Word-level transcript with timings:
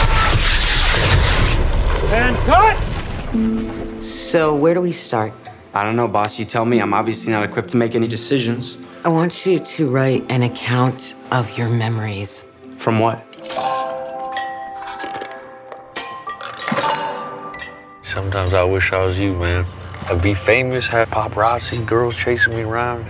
And 2.13 2.37
cut! 2.47 4.03
So, 4.03 4.55
where 4.55 4.75
do 4.75 4.81
we 4.81 4.93
start? 4.93 5.33
I 5.75 5.85
don't 5.85 5.97
know, 5.97 6.09
boss. 6.09 6.39
You 6.39 6.45
tell 6.45 6.65
me. 6.65 6.81
I'm 6.81 6.95
obviously 6.95 7.33
not 7.33 7.45
equipped 7.45 7.71
to 7.71 7.77
make 7.77 7.95
any 7.95 8.07
decisions. 8.07 8.79
I 9.05 9.09
want 9.09 9.45
you 9.45 9.59
to 9.59 9.91
write 9.91 10.25
an 10.31 10.43
account 10.43 11.15
of 11.31 11.57
your 11.59 11.69
memories. 11.69 12.51
From 12.79 12.99
what? 12.99 13.25
Sometimes 18.03 18.55
I 18.55 18.65
wish 18.65 18.93
I 18.93 19.05
was 19.05 19.19
you, 19.19 19.35
man. 19.35 19.65
I'd 20.11 20.23
be 20.23 20.35
famous, 20.35 20.87
have 20.89 21.09
paparazzi, 21.11 21.85
girls 21.87 22.17
chasing 22.17 22.55
me 22.55 22.63
around. 22.63 23.07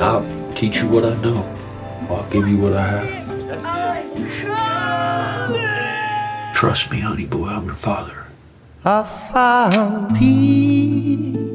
I'll 0.00 0.26
teach 0.54 0.76
you 0.76 0.88
what 0.88 1.04
I 1.04 1.14
know. 1.22 1.53
I'll 2.34 2.40
give 2.40 2.48
you 2.48 2.58
what 2.58 2.72
I 2.72 2.88
have. 2.88 3.04
Oh, 5.46 6.52
Trust 6.52 6.90
me, 6.90 6.98
honey 6.98 7.26
boy, 7.26 7.46
I'm 7.46 7.66
your 7.66 7.74
father. 7.76 8.26
I 8.84 9.04
found 9.04 10.18
peace 10.18 11.53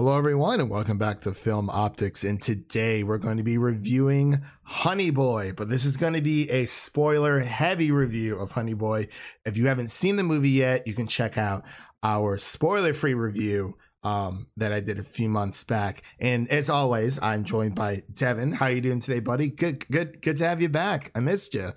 Hello, 0.00 0.16
everyone, 0.16 0.60
and 0.60 0.70
welcome 0.70 0.96
back 0.96 1.20
to 1.20 1.34
Film 1.34 1.68
Optics. 1.68 2.24
And 2.24 2.40
today 2.40 3.02
we're 3.02 3.18
going 3.18 3.36
to 3.36 3.42
be 3.42 3.58
reviewing 3.58 4.40
Honey 4.62 5.10
Boy, 5.10 5.52
but 5.54 5.68
this 5.68 5.84
is 5.84 5.98
going 5.98 6.14
to 6.14 6.22
be 6.22 6.50
a 6.50 6.64
spoiler 6.64 7.40
heavy 7.40 7.90
review 7.90 8.38
of 8.38 8.52
Honey 8.52 8.72
Boy. 8.72 9.08
If 9.44 9.58
you 9.58 9.66
haven't 9.66 9.90
seen 9.90 10.16
the 10.16 10.22
movie 10.22 10.48
yet, 10.48 10.86
you 10.86 10.94
can 10.94 11.06
check 11.06 11.36
out 11.36 11.64
our 12.02 12.38
spoiler 12.38 12.94
free 12.94 13.12
review 13.12 13.76
um, 14.02 14.46
that 14.56 14.72
I 14.72 14.80
did 14.80 14.98
a 14.98 15.04
few 15.04 15.28
months 15.28 15.64
back. 15.64 16.02
And 16.18 16.48
as 16.48 16.70
always, 16.70 17.20
I'm 17.20 17.44
joined 17.44 17.74
by 17.74 18.02
Devin. 18.10 18.52
How 18.52 18.66
are 18.66 18.72
you 18.72 18.80
doing 18.80 19.00
today, 19.00 19.20
buddy? 19.20 19.50
Good, 19.50 19.86
good, 19.90 20.22
good 20.22 20.38
to 20.38 20.48
have 20.48 20.62
you 20.62 20.70
back. 20.70 21.10
I 21.14 21.20
missed 21.20 21.52
you. 21.52 21.74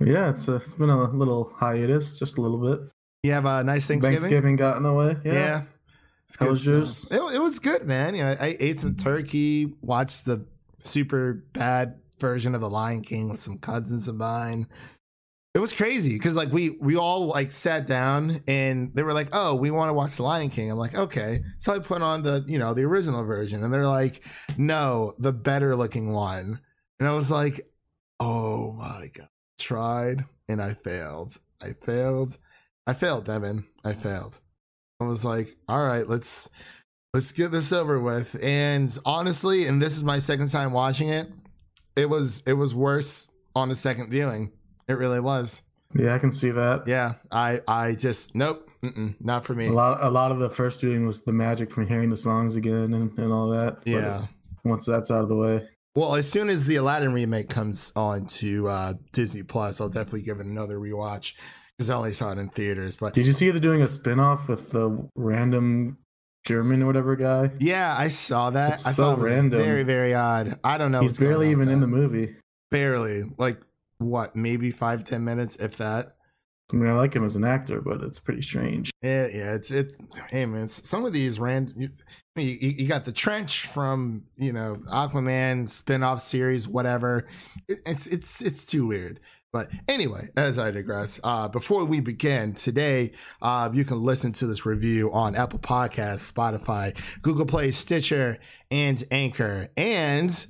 Yeah, 0.00 0.30
it's 0.30 0.46
a, 0.46 0.54
it's 0.54 0.74
been 0.74 0.90
a 0.90 1.10
little 1.10 1.52
hiatus, 1.56 2.20
just 2.20 2.38
a 2.38 2.40
little 2.40 2.58
bit. 2.58 2.88
You 3.24 3.32
have 3.32 3.46
a 3.46 3.64
nice 3.64 3.88
Thanksgiving. 3.88 4.20
Thanksgiving 4.20 4.54
got 4.54 4.76
in 4.76 4.84
the 4.84 4.92
way. 4.92 5.16
Yeah. 5.24 5.32
yeah. 5.32 5.62
How 6.38 6.46
good 6.46 6.52
was 6.52 6.66
yours? 6.66 7.08
It, 7.10 7.20
it 7.34 7.40
was 7.40 7.58
good, 7.58 7.86
man. 7.86 8.14
You 8.14 8.24
know, 8.24 8.36
I 8.40 8.56
ate 8.60 8.78
some 8.78 8.96
turkey, 8.96 9.72
watched 9.80 10.24
the 10.24 10.46
super 10.78 11.44
bad 11.52 12.00
version 12.18 12.54
of 12.54 12.60
The 12.60 12.70
Lion 12.70 13.02
King 13.02 13.28
with 13.28 13.40
some 13.40 13.58
cousins 13.58 14.08
of 14.08 14.16
mine. 14.16 14.66
It 15.54 15.60
was 15.60 15.72
crazy 15.72 16.14
because 16.14 16.34
like 16.34 16.50
we 16.50 16.70
we 16.70 16.96
all 16.96 17.26
like 17.26 17.52
sat 17.52 17.86
down 17.86 18.42
and 18.48 18.92
they 18.92 19.04
were 19.04 19.12
like, 19.12 19.28
"Oh, 19.32 19.54
we 19.54 19.70
want 19.70 19.88
to 19.88 19.94
watch 19.94 20.16
The 20.16 20.24
Lion 20.24 20.50
King." 20.50 20.70
I'm 20.70 20.78
like, 20.78 20.96
"Okay." 20.96 21.42
So 21.58 21.72
I 21.72 21.78
put 21.78 22.02
on 22.02 22.24
the 22.24 22.44
you 22.48 22.58
know 22.58 22.74
the 22.74 22.82
original 22.82 23.24
version, 23.24 23.62
and 23.62 23.72
they're 23.72 23.86
like, 23.86 24.24
"No, 24.58 25.14
the 25.20 25.32
better 25.32 25.76
looking 25.76 26.12
one." 26.12 26.60
And 26.98 27.08
I 27.08 27.12
was 27.12 27.30
like, 27.30 27.60
"Oh 28.18 28.72
my 28.72 29.08
god!" 29.14 29.28
Tried 29.60 30.24
and 30.48 30.60
I 30.60 30.74
failed. 30.74 31.38
I 31.60 31.72
failed. 31.72 32.36
I 32.86 32.94
failed, 32.94 33.24
Devin. 33.24 33.64
I 33.84 33.92
failed. 33.92 34.40
I 35.04 35.08
was 35.08 35.24
like, 35.24 35.56
all 35.68 35.84
right, 35.84 36.08
let's 36.08 36.48
let's 37.12 37.32
get 37.32 37.50
this 37.50 37.72
over 37.72 38.00
with. 38.00 38.36
And 38.42 38.96
honestly, 39.04 39.66
and 39.66 39.80
this 39.80 39.96
is 39.96 40.04
my 40.04 40.18
second 40.18 40.48
time 40.48 40.72
watching 40.72 41.08
it, 41.10 41.28
it 41.96 42.08
was 42.08 42.42
it 42.46 42.54
was 42.54 42.74
worse 42.74 43.28
on 43.54 43.70
a 43.70 43.74
second 43.74 44.10
viewing. 44.10 44.50
It 44.88 44.94
really 44.94 45.20
was. 45.20 45.62
Yeah, 45.96 46.14
I 46.14 46.18
can 46.18 46.32
see 46.32 46.50
that. 46.50 46.88
Yeah, 46.88 47.14
I 47.30 47.60
I 47.68 47.92
just 47.92 48.34
nope, 48.34 48.68
mm-mm, 48.82 49.14
not 49.20 49.44
for 49.44 49.54
me. 49.54 49.68
A 49.68 49.72
lot, 49.72 50.02
a 50.02 50.10
lot 50.10 50.32
of 50.32 50.40
the 50.40 50.50
first 50.50 50.80
viewing 50.80 51.06
was 51.06 51.22
the 51.22 51.32
magic 51.32 51.70
from 51.70 51.86
hearing 51.86 52.10
the 52.10 52.16
songs 52.16 52.56
again 52.56 52.92
and, 52.94 53.16
and 53.16 53.32
all 53.32 53.48
that. 53.50 53.76
But 53.84 53.90
Yeah. 53.90 54.26
once 54.64 54.86
that's 54.86 55.12
out 55.12 55.22
of 55.22 55.28
the 55.28 55.36
way, 55.36 55.68
Well, 55.94 56.16
as 56.16 56.28
soon 56.28 56.50
as 56.50 56.66
the 56.66 56.74
Aladdin 56.76 57.12
remake 57.12 57.48
comes 57.48 57.92
on 57.94 58.26
to 58.26 58.66
uh, 58.66 58.94
Disney 59.12 59.44
Plus, 59.44 59.80
I'll 59.80 59.88
definitely 59.88 60.22
give 60.22 60.40
it 60.40 60.46
another 60.46 60.78
rewatch 60.80 61.34
because 61.76 61.90
I 61.90 61.94
only 61.96 62.12
saw 62.12 62.32
it 62.32 62.38
in 62.38 62.48
theaters. 62.48 62.96
But 62.96 63.14
did 63.14 63.26
you 63.26 63.32
see 63.32 63.50
they're 63.50 63.60
doing 63.60 63.82
a 63.82 63.88
spin-off 63.88 64.48
with 64.48 64.70
the 64.70 65.08
random 65.14 65.98
German 66.46 66.82
or 66.82 66.86
whatever 66.86 67.16
guy? 67.16 67.50
yeah, 67.60 67.94
I 67.98 68.08
saw 68.08 68.50
that. 68.50 68.74
It's 68.74 68.86
I 68.86 68.90
so 68.92 69.02
thought 69.02 69.12
it 69.18 69.22
was 69.22 69.34
random. 69.34 69.60
very 69.60 69.82
very 69.82 70.14
odd. 70.14 70.58
I 70.64 70.78
don't 70.78 70.92
know. 70.92 71.00
He's 71.00 71.18
barely 71.18 71.50
even 71.50 71.68
in 71.68 71.80
the 71.80 71.86
movie. 71.86 72.36
barely 72.70 73.24
like 73.38 73.60
what 73.98 74.34
maybe 74.36 74.70
five 74.70 75.04
ten 75.04 75.24
minutes 75.24 75.56
if 75.56 75.76
that 75.78 76.16
I 76.72 76.76
mean, 76.76 76.88
I 76.90 76.94
like 76.94 77.14
him 77.14 77.24
as 77.24 77.36
an 77.36 77.44
actor, 77.44 77.80
but 77.82 78.00
it's 78.02 78.18
pretty 78.18 78.42
strange. 78.42 78.90
yeah 79.02 79.26
yeah 79.28 79.54
it's 79.54 79.70
it 79.70 79.94
hey 80.30 80.44
man 80.46 80.66
some 80.66 81.04
of 81.04 81.12
these 81.12 81.38
random 81.38 81.74
you, 81.78 81.90
you, 82.42 82.68
you 82.70 82.88
got 82.88 83.04
the 83.04 83.12
trench 83.12 83.66
from 83.66 84.24
you 84.36 84.52
know 84.52 84.76
aquaman 84.88 85.68
spin-off 85.68 86.20
series 86.20 86.66
whatever 86.66 87.26
it, 87.68 87.80
it's 87.86 88.06
it's 88.08 88.40
it's 88.42 88.64
too 88.64 88.86
weird 88.86 89.20
but 89.54 89.70
anyway 89.88 90.28
as 90.36 90.58
i 90.58 90.70
digress 90.70 91.20
uh 91.22 91.46
before 91.48 91.84
we 91.84 92.00
begin 92.00 92.52
today 92.52 93.12
uh 93.40 93.70
you 93.72 93.84
can 93.84 94.02
listen 94.02 94.32
to 94.32 94.46
this 94.46 94.66
review 94.66 95.10
on 95.12 95.36
apple 95.36 95.60
podcasts 95.60 96.30
spotify 96.30 96.94
google 97.22 97.46
play 97.46 97.70
stitcher 97.70 98.36
and 98.72 99.04
anchor 99.12 99.68
and 99.76 100.48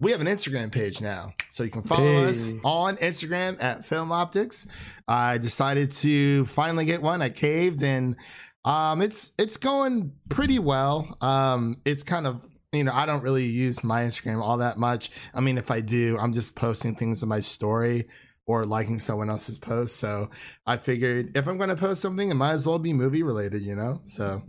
we 0.00 0.10
have 0.10 0.20
an 0.20 0.26
Instagram 0.26 0.72
page 0.72 1.00
now, 1.00 1.32
so 1.50 1.62
you 1.62 1.70
can 1.70 1.82
follow 1.82 2.26
us 2.26 2.52
on 2.64 2.96
Instagram 2.96 3.62
at 3.62 3.86
Film 3.86 4.10
Optics. 4.10 4.66
I 5.06 5.38
decided 5.38 5.92
to 5.92 6.44
finally 6.46 6.84
get 6.84 7.00
one. 7.00 7.22
I 7.22 7.30
caved, 7.30 7.82
and 7.82 8.16
um, 8.64 9.00
it's 9.00 9.32
it's 9.38 9.56
going 9.56 10.12
pretty 10.28 10.58
well. 10.58 11.16
Um, 11.20 11.80
it's 11.86 12.02
kind 12.02 12.26
of 12.26 12.44
you 12.72 12.84
know 12.84 12.92
I 12.92 13.06
don't 13.06 13.22
really 13.22 13.46
use 13.46 13.84
my 13.84 14.02
Instagram 14.02 14.42
all 14.42 14.58
that 14.58 14.78
much. 14.78 15.10
I 15.32 15.40
mean, 15.40 15.56
if 15.56 15.70
I 15.70 15.80
do, 15.80 16.18
I'm 16.18 16.32
just 16.32 16.56
posting 16.56 16.96
things 16.96 17.22
in 17.22 17.28
my 17.28 17.40
story 17.40 18.08
or 18.46 18.66
liking 18.66 19.00
someone 19.00 19.30
else's 19.30 19.58
post. 19.58 19.96
So 19.96 20.30
I 20.66 20.76
figured 20.76 21.36
if 21.36 21.46
I'm 21.46 21.56
going 21.56 21.70
to 21.70 21.76
post 21.76 22.02
something, 22.02 22.30
it 22.30 22.34
might 22.34 22.52
as 22.52 22.66
well 22.66 22.78
be 22.78 22.92
movie 22.92 23.22
related, 23.22 23.62
you 23.62 23.74
know. 23.74 24.00
So 24.04 24.42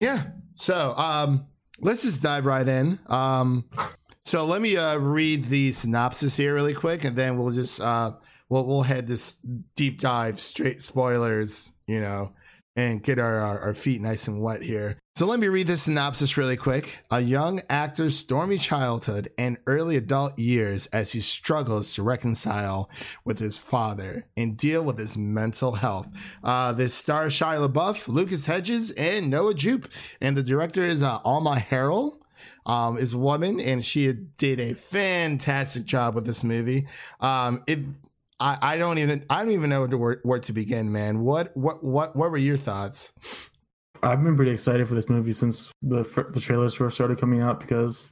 yeah. 0.00 0.24
So 0.56 0.94
um, 0.96 1.46
let's 1.80 2.02
just 2.02 2.22
dive 2.22 2.46
right 2.46 2.68
in. 2.68 2.98
Um, 3.06 3.64
so 4.24 4.44
let 4.46 4.60
me 4.60 4.76
uh, 4.76 4.96
read 4.96 5.46
the 5.46 5.72
synopsis 5.72 6.36
here 6.36 6.54
really 6.54 6.74
quick, 6.74 7.04
and 7.04 7.16
then 7.16 7.38
we'll 7.38 7.52
just 7.52 7.80
uh, 7.80 8.12
we'll 8.48 8.64
we'll 8.66 8.82
head 8.82 9.06
this 9.06 9.36
deep 9.76 9.98
dive 9.98 10.40
straight 10.40 10.82
spoilers, 10.82 11.72
you 11.86 12.00
know, 12.00 12.32
and 12.76 13.02
get 13.02 13.18
our, 13.18 13.38
our 13.40 13.60
our 13.60 13.74
feet 13.74 14.00
nice 14.00 14.26
and 14.26 14.40
wet 14.40 14.62
here. 14.62 14.98
So 15.16 15.26
let 15.26 15.38
me 15.38 15.46
read 15.46 15.68
the 15.68 15.76
synopsis 15.76 16.36
really 16.36 16.56
quick. 16.56 16.98
A 17.08 17.20
young 17.20 17.60
actor's 17.70 18.18
stormy 18.18 18.58
childhood 18.58 19.28
and 19.38 19.58
early 19.66 19.96
adult 19.96 20.36
years 20.36 20.86
as 20.86 21.12
he 21.12 21.20
struggles 21.20 21.94
to 21.94 22.02
reconcile 22.02 22.90
with 23.24 23.38
his 23.38 23.56
father 23.56 24.24
and 24.36 24.56
deal 24.56 24.82
with 24.82 24.98
his 24.98 25.16
mental 25.16 25.76
health. 25.76 26.08
Uh, 26.42 26.72
this 26.72 26.94
stars 26.94 27.32
Shia 27.32 27.68
LaBeouf, 27.68 28.08
Lucas 28.08 28.46
Hedges, 28.46 28.90
and 28.92 29.30
Noah 29.30 29.54
Jupe, 29.54 29.88
and 30.20 30.36
the 30.36 30.42
director 30.42 30.82
is 30.82 31.00
uh, 31.00 31.20
Alma 31.24 31.64
Har'el 31.70 32.18
um, 32.66 32.98
is 32.98 33.14
a 33.14 33.18
woman, 33.18 33.60
and 33.60 33.84
she 33.84 34.12
did 34.12 34.58
a 34.58 34.74
fantastic 34.74 35.84
job 35.84 36.14
with 36.14 36.26
this 36.26 36.42
movie. 36.42 36.86
Um, 37.20 37.62
it, 37.66 37.80
I, 38.40 38.58
I 38.60 38.76
don't 38.76 38.98
even, 38.98 39.24
I 39.30 39.42
don't 39.42 39.52
even 39.52 39.70
know 39.70 39.86
where, 39.86 40.20
where 40.22 40.38
to 40.40 40.52
begin, 40.52 40.92
man. 40.92 41.20
What, 41.20 41.56
what, 41.56 41.84
what, 41.84 42.16
what 42.16 42.30
were 42.30 42.36
your 42.36 42.56
thoughts? 42.56 43.12
I've 44.04 44.22
been 44.22 44.36
pretty 44.36 44.50
excited 44.50 44.86
for 44.86 44.94
this 44.94 45.08
movie 45.08 45.32
since 45.32 45.72
the 45.80 46.02
the 46.32 46.40
trailers 46.40 46.74
first 46.74 46.94
started 46.94 47.18
coming 47.18 47.40
out 47.40 47.58
because 47.58 48.10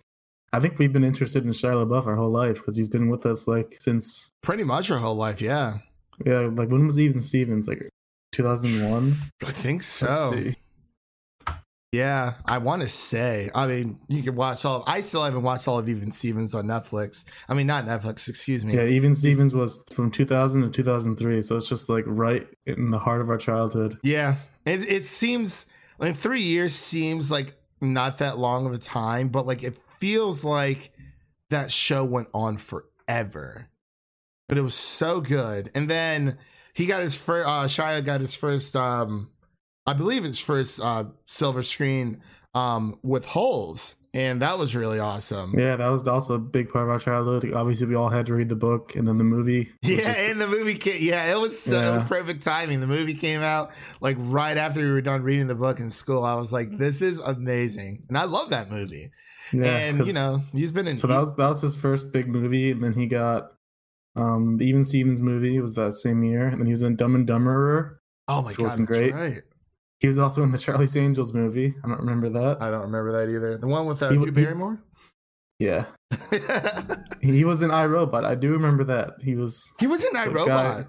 I 0.53 0.61
think 0.61 0.79
we've 0.79 0.93
been 0.93 1.05
interested 1.05 1.45
in 1.45 1.51
Shia 1.51 1.87
LaBeouf 1.87 2.07
our 2.07 2.17
whole 2.17 2.31
life 2.31 2.57
because 2.57 2.77
he's 2.77 2.89
been 2.89 3.11
with 3.11 3.27
us 3.27 3.47
like 3.47 3.77
since 3.79 4.31
Pretty 4.43 4.65
much 4.65 4.91
our 4.91 4.99
whole 4.99 5.17
life, 5.17 5.43
yeah. 5.43 5.79
yeah 6.25 6.41
like 6.41 6.71
when 6.71 6.87
was 6.87 6.99
Even 6.99 7.23
Stevens 7.23 7.69
like 7.69 7.89
2001? 8.33 9.17
I 9.45 9.53
think 9.53 9.81
Let's 9.81 9.87
so. 9.87 10.31
Yeah, 11.93 12.35
I 12.47 12.57
want 12.57 12.81
to 12.81 12.89
say. 12.89 13.51
I 13.55 13.67
mean, 13.67 14.01
you 14.09 14.23
can 14.23 14.35
watch 14.35 14.65
all. 14.65 14.79
Of, 14.79 14.85
I 14.87 15.03
still 15.03 15.23
haven't 15.23 15.43
watched 15.43 15.69
all 15.69 15.79
of 15.79 15.91
Even 15.91 16.11
Stevens 16.11 16.55
on 16.55 16.65
Netflix. 16.65 17.25
I 17.51 17.55
mean, 17.55 17.67
not 17.67 17.85
Netflix. 17.85 18.29
Excuse 18.29 18.65
me. 18.65 18.75
Yeah, 18.75 18.85
Even 18.85 19.15
Stevens 19.15 19.55
was 19.55 19.85
from 19.93 20.11
2000 20.11 20.63
to 20.63 20.71
2003, 20.71 21.43
so 21.43 21.57
it's 21.57 21.69
just 21.69 21.91
like 21.91 22.05
right 22.07 22.49
in 22.65 22.91
the 22.91 22.99
heart 22.99 23.21
of 23.21 23.29
our 23.29 23.37
childhood. 23.37 23.99
Yeah, 24.03 24.37
it 24.65 24.81
it 24.91 25.05
seems 25.05 25.67
like 25.99 26.17
three 26.17 26.41
years 26.41 26.75
seems 26.75 27.31
like 27.31 27.57
not 27.83 28.19
that 28.19 28.39
long 28.39 28.65
of 28.65 28.73
a 28.73 28.79
time, 28.79 29.29
but 29.29 29.47
like 29.47 29.63
it 29.63 29.79
feels 29.99 30.45
like 30.45 30.93
that 31.51 31.71
show 31.71 32.05
went 32.05 32.29
on 32.33 32.57
forever. 32.57 33.69
But 34.49 34.57
it 34.57 34.63
was 34.63 34.75
so 34.75 35.21
good, 35.21 35.71
and 35.75 35.91
then 35.91 36.39
he 36.73 36.87
got 36.87 37.03
his 37.03 37.15
first. 37.15 37.47
Uh, 37.47 37.65
Shia 37.65 38.03
got 38.03 38.23
his 38.23 38.35
first. 38.35 38.75
Um, 38.75 39.29
I 39.87 39.93
believe 39.95 40.25
his 40.25 40.39
first 40.39 40.81
uh, 40.81 41.05
silver 41.27 41.63
screen 41.63 42.23
um, 42.55 42.99
with 43.03 43.25
holes, 43.25 43.97
and 44.15 44.43
that 44.43 44.59
was 44.59 44.77
really 44.77 44.99
awesome. 45.01 45.55
Yeah, 45.59 45.75
that 45.77 45.89
was 45.89 46.07
also 46.07 46.35
a 46.35 46.39
big 46.39 46.69
part 46.71 46.85
of 46.85 46.91
our 46.91 46.99
childhood. 46.99 47.53
Obviously, 47.53 47.87
we 47.89 47.95
all 47.95 48.09
had 48.11 48.27
to 48.27 48.35
read 48.35 48.49
the 48.49 48.55
book 48.57 48.95
and 48.95 49.09
then 49.09 49.19
the 49.19 49.25
movie. 49.25 49.73
Yeah, 49.83 49.97
just- 49.97 50.21
and 50.21 50.41
the 50.41 50.47
movie 50.47 50.75
came. 50.77 50.99
Yeah, 51.03 51.33
it 51.33 51.41
was 51.41 51.59
so, 51.61 51.81
it 51.81 51.93
was 51.95 52.05
perfect 52.05 52.43
timing. 52.43 52.81
The 52.81 52.87
movie 52.87 53.15
came 53.15 53.41
out 53.41 53.73
like 54.01 54.17
right 54.21 54.57
after 54.57 54.81
we 54.81 54.93
were 54.93 55.01
done 55.01 55.23
reading 55.23 55.47
the 55.49 55.55
book 55.55 55.81
in 55.81 55.91
school. 55.91 56.25
I 56.25 56.35
was 56.35 56.53
like, 56.53 56.77
"This 56.79 57.03
is 57.03 57.19
amazing," 57.19 58.05
and 58.09 58.17
I 58.19 58.25
love 58.25 58.51
that 58.51 58.71
movie. 58.71 59.11
yeah, 59.53 59.77
and 59.79 60.07
you 60.07 60.13
know, 60.13 60.41
he's 60.53 60.71
been 60.73 60.87
in. 60.87 60.97
so 60.97 61.07
that 61.09 61.19
was 61.19 61.35
that 61.37 61.49
was 61.49 61.61
his 61.61 61.75
first 61.75 62.13
big 62.13 62.29
movie, 62.29 62.71
and 62.71 62.85
then 62.85 62.93
he 62.93 63.07
got 63.07 63.53
um 64.15 64.59
the 64.59 64.67
Even 64.67 64.85
Stevens 64.85 65.21
movie. 65.23 65.57
It 65.57 65.61
was 65.61 65.75
that 65.75 65.97
same 65.97 66.23
year, 66.23 66.47
and 66.47 66.61
then 66.61 66.67
he 66.67 66.73
was 66.73 66.83
in 66.83 66.97
Dumb 66.97 67.15
and 67.15 67.27
Dumberer. 67.27 67.97
oh 68.29 68.43
my 68.43 68.53
god, 68.53 68.63
wasn't 68.63 68.89
that's 68.89 68.99
great. 68.99 69.15
right. 69.15 69.43
He 70.03 70.09
was 70.09 70.19
also 70.19 70.43
in 70.43 70.51
the 70.51 70.59
Charlie's 70.59 70.97
Angels 70.97 71.33
movie. 71.33 71.75
I 71.85 71.89
don't 71.89 72.01
remember 72.01 72.29
that. 72.31 72.59
I 72.61 72.71
don't 72.71 72.83
remember 72.83 73.13
that 73.13 73.33
either. 73.33 73.57
The 73.57 73.69
one 73.69 73.87
with 73.87 74.03
uh, 74.03 74.11
He- 74.11 74.17
Drew 74.19 74.33
Barrymore. 74.33 74.83
yeah, 75.61 75.85
he 77.21 77.45
was 77.45 77.63
in 77.63 77.71
iRobot. 77.71 78.25
I 78.25 78.35
do 78.35 78.51
remember 78.53 78.85
that. 78.85 79.13
He 79.23 79.37
was 79.37 79.71
he 79.79 79.87
was 79.87 80.05
in 80.05 80.13
iRobot. 80.15 80.89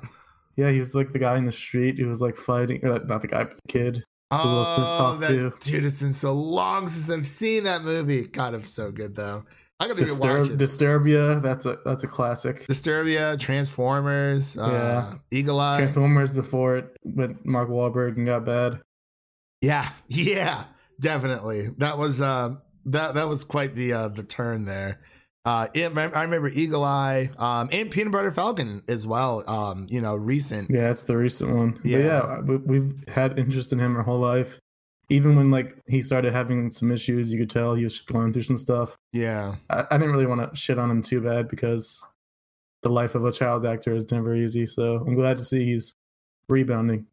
yeah, 0.57 0.69
he 0.71 0.79
was 0.79 0.95
like 0.95 1.13
the 1.13 1.19
guy 1.19 1.37
in 1.37 1.45
the 1.45 1.51
street 1.51 1.97
who 1.99 2.07
was 2.07 2.21
like 2.21 2.35
fighting, 2.35 2.83
or 2.83 2.99
not 3.05 3.21
the 3.21 3.27
guy, 3.27 3.43
but 3.43 3.53
the 3.55 3.61
kid. 3.71 4.03
Oh, 4.31 5.15
that, 5.21 5.27
to. 5.27 5.53
dude, 5.59 5.85
it's 5.85 6.01
been 6.01 6.11
so 6.11 6.33
long 6.33 6.87
since 6.87 7.07
I've 7.15 7.27
seen 7.27 7.65
that 7.65 7.83
movie. 7.83 8.23
God, 8.27 8.55
it's 8.55 8.71
so 8.73 8.91
good 8.91 9.15
though. 9.15 9.43
I 9.79 9.87
gotta 9.87 10.01
even 10.01 10.17
watch 10.19 10.47
Disturb- 10.47 10.51
it. 10.51 10.63
Disturbia. 10.63 11.41
That's 11.43 11.67
a 11.67 11.77
that's 11.85 12.03
a 12.03 12.07
classic. 12.07 12.65
Disturbia, 12.67 13.37
Transformers, 13.37 14.57
uh, 14.57 14.67
Yeah. 14.71 15.13
Eagle 15.37 15.59
Eye. 15.59 15.77
Transformers 15.77 16.31
before 16.31 16.77
it 16.77 16.97
went 17.03 17.45
Mark 17.45 17.69
Wahlberg 17.69 18.17
and 18.17 18.25
got 18.25 18.43
bad. 18.45 18.79
Yeah, 19.63 19.89
yeah, 20.07 20.65
definitely. 20.99 21.69
That 21.77 21.97
was 21.97 22.21
uh, 22.21 22.55
that 22.85 23.15
that 23.15 23.29
was 23.29 23.43
quite 23.45 23.75
the 23.75 23.93
uh, 23.93 24.07
the 24.09 24.23
turn 24.23 24.65
there. 24.65 24.99
Uh, 25.45 25.67
it, 25.73 25.97
I 25.97 26.23
remember 26.23 26.47
Eagle 26.47 26.83
Eye, 26.85 27.29
um, 27.37 27.67
and 27.71 27.91
Peanut 27.91 28.13
Butter 28.13 28.31
Falcon 28.31 28.81
as 28.87 29.05
well. 29.05 29.43
Um, 29.49 29.87
you 29.89 29.99
know, 29.99 30.15
recent. 30.15 30.69
Yeah, 30.71 30.89
it's 30.89 31.03
the 31.03 31.17
recent 31.17 31.53
one. 31.53 31.81
Yeah. 31.83 31.97
Yeah, 31.97 32.39
we, 32.39 32.55
we've 32.57 33.03
had 33.09 33.37
interest 33.37 33.73
in 33.73 33.79
him 33.79 33.97
our 33.97 34.03
whole 34.03 34.19
life. 34.19 34.59
Even 35.09 35.35
when 35.35 35.51
like 35.51 35.75
he 35.85 36.01
started 36.01 36.31
having 36.31 36.71
some 36.71 36.91
issues, 36.91 37.31
you 37.31 37.39
could 37.39 37.49
tell 37.49 37.75
he 37.75 37.83
was 37.83 37.99
going 37.99 38.31
through 38.31 38.43
some 38.43 38.57
stuff. 38.57 38.95
Yeah, 39.11 39.55
I, 39.69 39.85
I 39.91 39.97
didn't 39.97 40.13
really 40.13 40.25
want 40.25 40.49
to 40.49 40.55
shit 40.55 40.79
on 40.79 40.89
him 40.89 41.01
too 41.01 41.21
bad 41.21 41.49
because 41.49 42.01
the 42.81 42.89
life 42.89 43.15
of 43.15 43.25
a 43.25 43.31
child 43.31 43.65
actor 43.65 43.95
is 43.95 44.11
never 44.11 44.35
easy. 44.35 44.65
So 44.65 45.03
I'm 45.05 45.15
glad 45.15 45.37
to 45.39 45.43
see 45.43 45.65
he's 45.65 45.95
rebounding. 46.47 47.07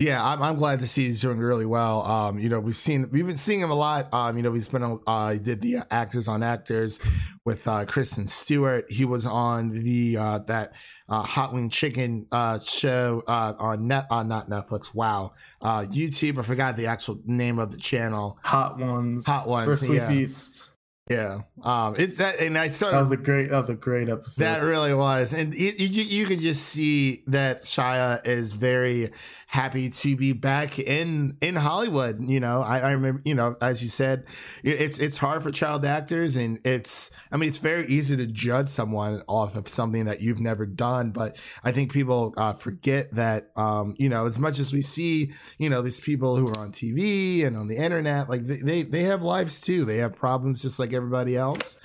Yeah. 0.00 0.24
I'm, 0.24 0.42
I'm 0.42 0.56
glad 0.56 0.80
to 0.80 0.86
see 0.86 1.04
he's 1.06 1.20
doing 1.20 1.38
really 1.38 1.66
well. 1.66 2.02
Um, 2.02 2.38
you 2.38 2.48
know, 2.48 2.58
we've 2.58 2.74
seen 2.74 3.08
we've 3.10 3.26
been 3.26 3.36
seeing 3.36 3.60
him 3.60 3.70
a 3.70 3.74
lot. 3.74 4.12
Um, 4.12 4.36
you 4.36 4.42
know, 4.42 4.52
he's 4.52 4.68
been. 4.68 4.98
Uh, 5.06 5.32
he 5.32 5.38
did 5.38 5.60
the 5.60 5.78
actors 5.90 6.26
on 6.26 6.42
actors 6.42 6.98
with 7.44 7.66
uh, 7.68 7.84
Kristen 7.84 8.26
Stewart. 8.26 8.90
He 8.90 9.04
was 9.04 9.26
on 9.26 9.70
the 9.70 10.16
uh, 10.16 10.38
that 10.40 10.74
uh, 11.08 11.22
Hot 11.22 11.52
Wing 11.52 11.70
Chicken 11.70 12.26
uh, 12.32 12.58
show 12.60 13.22
uh, 13.26 13.54
on 13.58 13.86
net 13.86 14.06
on 14.10 14.28
not 14.28 14.48
Netflix. 14.48 14.94
Wow, 14.94 15.34
uh, 15.60 15.82
YouTube. 15.82 16.38
I 16.38 16.42
forgot 16.42 16.76
the 16.76 16.86
actual 16.86 17.20
name 17.24 17.58
of 17.58 17.70
the 17.70 17.78
channel. 17.78 18.38
Hot 18.44 18.78
ones, 18.78 19.26
Hot 19.26 19.46
Ones, 19.46 19.66
First 19.66 19.88
yeah. 19.88 20.08
Feast. 20.08 20.69
Yeah, 21.10 21.40
um, 21.64 21.96
it's 21.98 22.18
that, 22.18 22.38
and 22.38 22.56
I 22.56 22.68
sort 22.68 22.92
That 22.92 23.00
was 23.00 23.10
a 23.10 23.16
great. 23.16 23.50
That 23.50 23.56
was 23.56 23.68
a 23.68 23.74
great 23.74 24.08
episode. 24.08 24.44
that 24.44 24.62
really 24.62 24.94
was, 24.94 25.34
and 25.34 25.52
you, 25.52 25.72
you, 25.76 26.04
you 26.04 26.26
can 26.26 26.38
just 26.38 26.62
see 26.66 27.24
that 27.26 27.62
Shia 27.62 28.24
is 28.24 28.52
very 28.52 29.10
happy 29.48 29.90
to 29.90 30.16
be 30.16 30.32
back 30.32 30.78
in 30.78 31.36
in 31.40 31.56
Hollywood. 31.56 32.22
You 32.22 32.38
know, 32.38 32.62
I, 32.62 32.78
I 32.78 32.90
remember, 32.92 33.20
you 33.24 33.34
know, 33.34 33.56
as 33.60 33.82
you 33.82 33.88
said, 33.88 34.26
it's 34.62 35.00
it's 35.00 35.16
hard 35.16 35.42
for 35.42 35.50
child 35.50 35.84
actors, 35.84 36.36
and 36.36 36.64
it's 36.64 37.10
I 37.32 37.36
mean, 37.36 37.48
it's 37.48 37.58
very 37.58 37.88
easy 37.88 38.16
to 38.16 38.28
judge 38.28 38.68
someone 38.68 39.24
off 39.26 39.56
of 39.56 39.66
something 39.66 40.04
that 40.04 40.20
you've 40.20 40.38
never 40.38 40.64
done. 40.64 41.10
But 41.10 41.36
I 41.64 41.72
think 41.72 41.92
people 41.92 42.34
uh, 42.36 42.52
forget 42.52 43.12
that, 43.16 43.50
um, 43.56 43.96
you 43.98 44.08
know, 44.08 44.26
as 44.26 44.38
much 44.38 44.60
as 44.60 44.72
we 44.72 44.82
see, 44.82 45.32
you 45.58 45.70
know, 45.70 45.82
these 45.82 45.98
people 45.98 46.36
who 46.36 46.46
are 46.46 46.58
on 46.60 46.70
TV 46.70 47.44
and 47.44 47.56
on 47.56 47.66
the 47.66 47.78
internet, 47.78 48.28
like 48.28 48.46
they 48.46 48.58
they, 48.58 48.82
they 48.82 49.02
have 49.02 49.24
lives 49.24 49.60
too. 49.60 49.84
They 49.84 49.96
have 49.96 50.14
problems 50.14 50.62
just 50.62 50.78
like 50.78 50.99
everybody 51.00 51.36
else. 51.36 51.76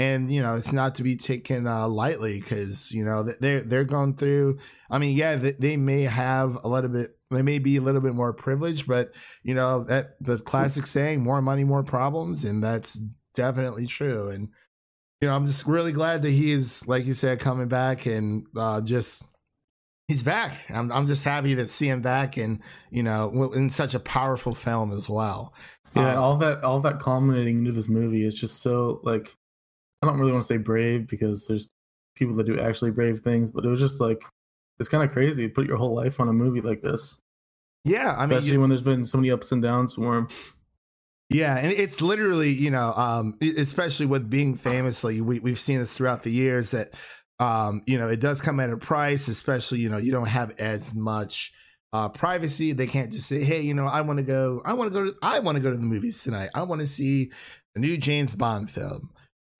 And 0.00 0.30
you 0.30 0.40
know 0.40 0.54
it's 0.54 0.72
not 0.72 0.94
to 0.96 1.02
be 1.02 1.16
taken 1.16 1.66
uh, 1.66 1.88
lightly 1.88 2.40
because 2.40 2.92
you 2.92 3.04
know 3.04 3.24
they're 3.24 3.62
they're 3.62 3.82
going 3.82 4.14
through 4.14 4.58
i 4.88 4.96
mean 4.96 5.16
yeah 5.16 5.34
they, 5.34 5.76
may 5.76 6.02
have 6.02 6.56
a 6.62 6.68
little 6.68 6.88
bit 6.88 7.18
they 7.32 7.42
may 7.42 7.58
be 7.58 7.78
a 7.78 7.80
little 7.80 8.00
bit 8.00 8.14
more 8.14 8.32
privileged 8.32 8.86
but 8.86 9.10
you 9.42 9.54
know 9.54 9.82
that 9.82 10.14
the 10.20 10.38
classic 10.38 10.86
saying 10.86 11.20
more 11.20 11.42
money 11.42 11.64
more 11.64 11.82
problems 11.82 12.44
and 12.44 12.62
that's 12.62 13.00
definitely 13.34 13.88
true. 13.88 14.28
And 14.28 14.50
you 15.20 15.28
know 15.28 15.34
i'm 15.34 15.46
just 15.46 15.66
really 15.66 15.92
glad 15.92 16.22
that 16.22 16.30
he 16.30 16.50
is 16.50 16.86
like 16.86 17.06
you 17.06 17.14
said 17.14 17.40
coming 17.40 17.68
back 17.68 18.06
and 18.06 18.46
uh 18.56 18.80
just 18.80 19.26
he's 20.08 20.22
back. 20.22 20.56
I'm, 20.70 20.90
I'm 20.90 21.06
just 21.06 21.22
happy 21.24 21.54
to 21.54 21.66
see 21.66 21.88
him 21.88 22.02
back 22.02 22.36
and 22.36 22.60
you 22.90 23.02
know 23.02 23.52
in 23.52 23.70
such 23.70 23.94
a 23.94 24.00
powerful 24.00 24.54
film 24.54 24.92
as 24.92 25.08
well. 25.08 25.52
Yeah, 25.94 26.14
Uh, 26.16 26.20
all 26.20 26.36
that 26.38 26.64
all 26.64 26.80
that 26.80 26.98
culminating 27.00 27.58
into 27.58 27.72
this 27.72 27.88
movie 27.88 28.24
is 28.26 28.38
just 28.38 28.60
so 28.60 29.00
like 29.04 29.34
I 30.02 30.06
don't 30.06 30.18
really 30.18 30.32
want 30.32 30.42
to 30.42 30.46
say 30.46 30.56
brave 30.56 31.06
because 31.08 31.46
there's 31.46 31.68
people 32.16 32.34
that 32.36 32.44
do 32.46 32.58
actually 32.58 32.90
brave 32.90 33.20
things, 33.20 33.50
but 33.50 33.64
it 33.64 33.68
was 33.68 33.80
just 33.80 34.00
like 34.00 34.22
it's 34.80 34.88
kind 34.88 35.02
of 35.02 35.10
crazy 35.12 35.46
to 35.48 35.52
put 35.54 35.66
your 35.66 35.76
whole 35.76 35.94
life 35.94 36.20
on 36.20 36.28
a 36.28 36.32
movie 36.32 36.60
like 36.60 36.82
this, 36.82 37.18
yeah 37.84 38.14
i 38.16 38.26
mean 38.26 38.38
especially 38.38 38.52
you- 38.52 38.60
when 38.60 38.68
there's 38.70 38.82
been 38.82 39.04
so 39.04 39.18
many 39.18 39.30
ups 39.30 39.50
and 39.52 39.62
downs 39.62 39.92
for 39.94 40.16
him. 40.16 40.28
Yeah, 41.30 41.56
and 41.58 41.70
it's 41.72 42.00
literally, 42.00 42.50
you 42.52 42.70
know, 42.70 42.94
um, 42.96 43.36
especially 43.42 44.06
with 44.06 44.30
being 44.30 44.54
famously, 44.54 45.20
we 45.20 45.38
we've 45.40 45.58
seen 45.58 45.78
this 45.78 45.92
throughout 45.92 46.22
the 46.22 46.30
years 46.30 46.70
that, 46.70 46.94
um, 47.38 47.82
you 47.86 47.98
know, 47.98 48.08
it 48.08 48.20
does 48.20 48.40
come 48.40 48.60
at 48.60 48.70
a 48.70 48.76
price. 48.76 49.28
Especially, 49.28 49.78
you 49.78 49.88
know, 49.88 49.98
you 49.98 50.12
don't 50.12 50.28
have 50.28 50.58
as 50.58 50.94
much 50.94 51.52
uh, 51.92 52.08
privacy. 52.08 52.72
They 52.72 52.86
can't 52.86 53.12
just 53.12 53.26
say, 53.26 53.42
"Hey, 53.42 53.62
you 53.62 53.74
know, 53.74 53.86
I 53.86 54.00
want 54.02 54.18
to 54.18 54.24
go. 54.24 54.60
I 54.64 54.72
want 54.74 54.92
to 54.92 54.98
go 54.98 55.10
to. 55.10 55.16
I 55.22 55.38
want 55.38 55.56
to 55.56 55.62
go 55.62 55.70
to 55.70 55.76
the 55.76 55.86
movies 55.86 56.22
tonight. 56.22 56.50
I 56.54 56.62
want 56.62 56.80
to 56.80 56.86
see 56.86 57.30
the 57.74 57.80
new 57.80 57.96
James 57.96 58.34
Bond 58.34 58.70
film." 58.70 59.10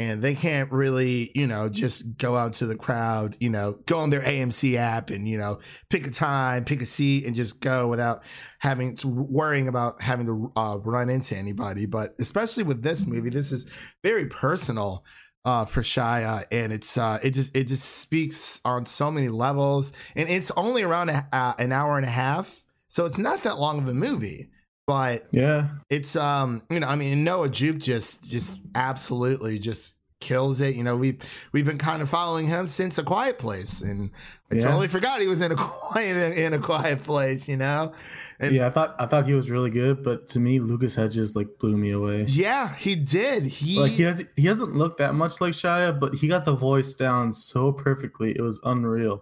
And 0.00 0.22
they 0.22 0.36
can't 0.36 0.70
really, 0.70 1.32
you 1.34 1.48
know, 1.48 1.68
just 1.68 2.18
go 2.18 2.36
out 2.36 2.52
to 2.54 2.66
the 2.66 2.76
crowd, 2.76 3.36
you 3.40 3.50
know, 3.50 3.80
go 3.86 3.98
on 3.98 4.10
their 4.10 4.20
AMC 4.20 4.76
app 4.76 5.10
and, 5.10 5.28
you 5.28 5.36
know, 5.36 5.58
pick 5.90 6.06
a 6.06 6.10
time, 6.10 6.64
pick 6.64 6.80
a 6.80 6.86
seat, 6.86 7.26
and 7.26 7.34
just 7.34 7.58
go 7.58 7.88
without 7.88 8.22
having 8.60 8.94
to 8.98 9.08
worrying 9.08 9.66
about 9.66 10.00
having 10.00 10.26
to 10.26 10.52
uh, 10.54 10.78
run 10.84 11.10
into 11.10 11.36
anybody. 11.36 11.84
But 11.86 12.14
especially 12.20 12.62
with 12.62 12.80
this 12.80 13.06
movie, 13.06 13.30
this 13.30 13.50
is 13.50 13.66
very 14.04 14.26
personal 14.26 15.04
uh, 15.44 15.64
for 15.64 15.82
Shia, 15.82 16.44
and 16.50 16.72
it's 16.72 16.96
uh, 16.98 17.18
it 17.22 17.30
just 17.30 17.54
it 17.54 17.64
just 17.64 17.84
speaks 17.84 18.60
on 18.64 18.86
so 18.86 19.10
many 19.10 19.28
levels, 19.28 19.92
and 20.16 20.28
it's 20.28 20.50
only 20.52 20.82
around 20.82 21.10
a, 21.10 21.26
uh, 21.32 21.54
an 21.58 21.72
hour 21.72 21.96
and 21.96 22.06
a 22.06 22.10
half, 22.10 22.64
so 22.88 23.04
it's 23.04 23.18
not 23.18 23.42
that 23.44 23.58
long 23.58 23.78
of 23.78 23.88
a 23.88 23.94
movie. 23.94 24.50
But 24.86 25.26
Yeah, 25.32 25.68
it's 25.90 26.16
um 26.16 26.62
you 26.70 26.80
know 26.80 26.88
I 26.88 26.96
mean 26.96 27.22
Noah 27.22 27.50
Jupe 27.50 27.78
just 27.78 28.28
just 28.28 28.60
absolutely 28.74 29.58
just 29.58 29.96
kills 30.20 30.60
it. 30.60 30.74
You 30.74 30.82
know 30.84 30.96
we 30.96 31.18
we've 31.52 31.64
been 31.66 31.78
kind 31.78 32.02
of 32.02 32.08
following 32.08 32.46
him 32.46 32.66
since 32.68 32.98
A 32.98 33.02
Quiet 33.02 33.38
Place, 33.38 33.82
and 33.82 34.10
I 34.50 34.56
Yeah. 34.56 34.62
totally 34.62 34.88
forgot 34.88 35.20
he 35.20 35.26
was 35.28 35.40
in 35.40 35.52
a 35.52 35.56
quiet 35.56 36.36
in 36.36 36.52
a 36.54 36.58
quiet 36.58 37.02
place. 37.02 37.48
You 37.48 37.56
know, 37.56 37.92
and 38.40 38.54
yeah. 38.54 38.66
I 38.66 38.70
thought 38.70 38.94
I 38.98 39.06
thought 39.06 39.26
he 39.26 39.34
was 39.34 39.50
really 39.50 39.70
good, 39.70 40.02
but 40.02 40.26
to 40.28 40.40
me, 40.40 40.58
Lucas 40.60 40.94
Hedges 40.94 41.36
like 41.36 41.48
blew 41.58 41.76
me 41.76 41.90
away. 41.92 42.24
yeah, 42.28 42.74
he 42.76 42.94
did. 42.94 43.44
He, 43.44 43.78
Like 43.78 43.92
he 43.92 44.02
has 44.02 44.24
he 44.36 44.42
doesn't 44.42 44.74
look 44.74 44.96
that 44.98 45.14
much 45.14 45.40
like 45.40 45.52
Shia, 45.54 45.98
but 45.98 46.14
he 46.14 46.28
got 46.28 46.44
the 46.44 46.54
voice 46.54 46.94
down 46.94 47.32
so 47.32 47.72
perfectly. 47.72 48.32
It 48.32 48.42
was 48.42 48.60
unreal. 48.64 49.12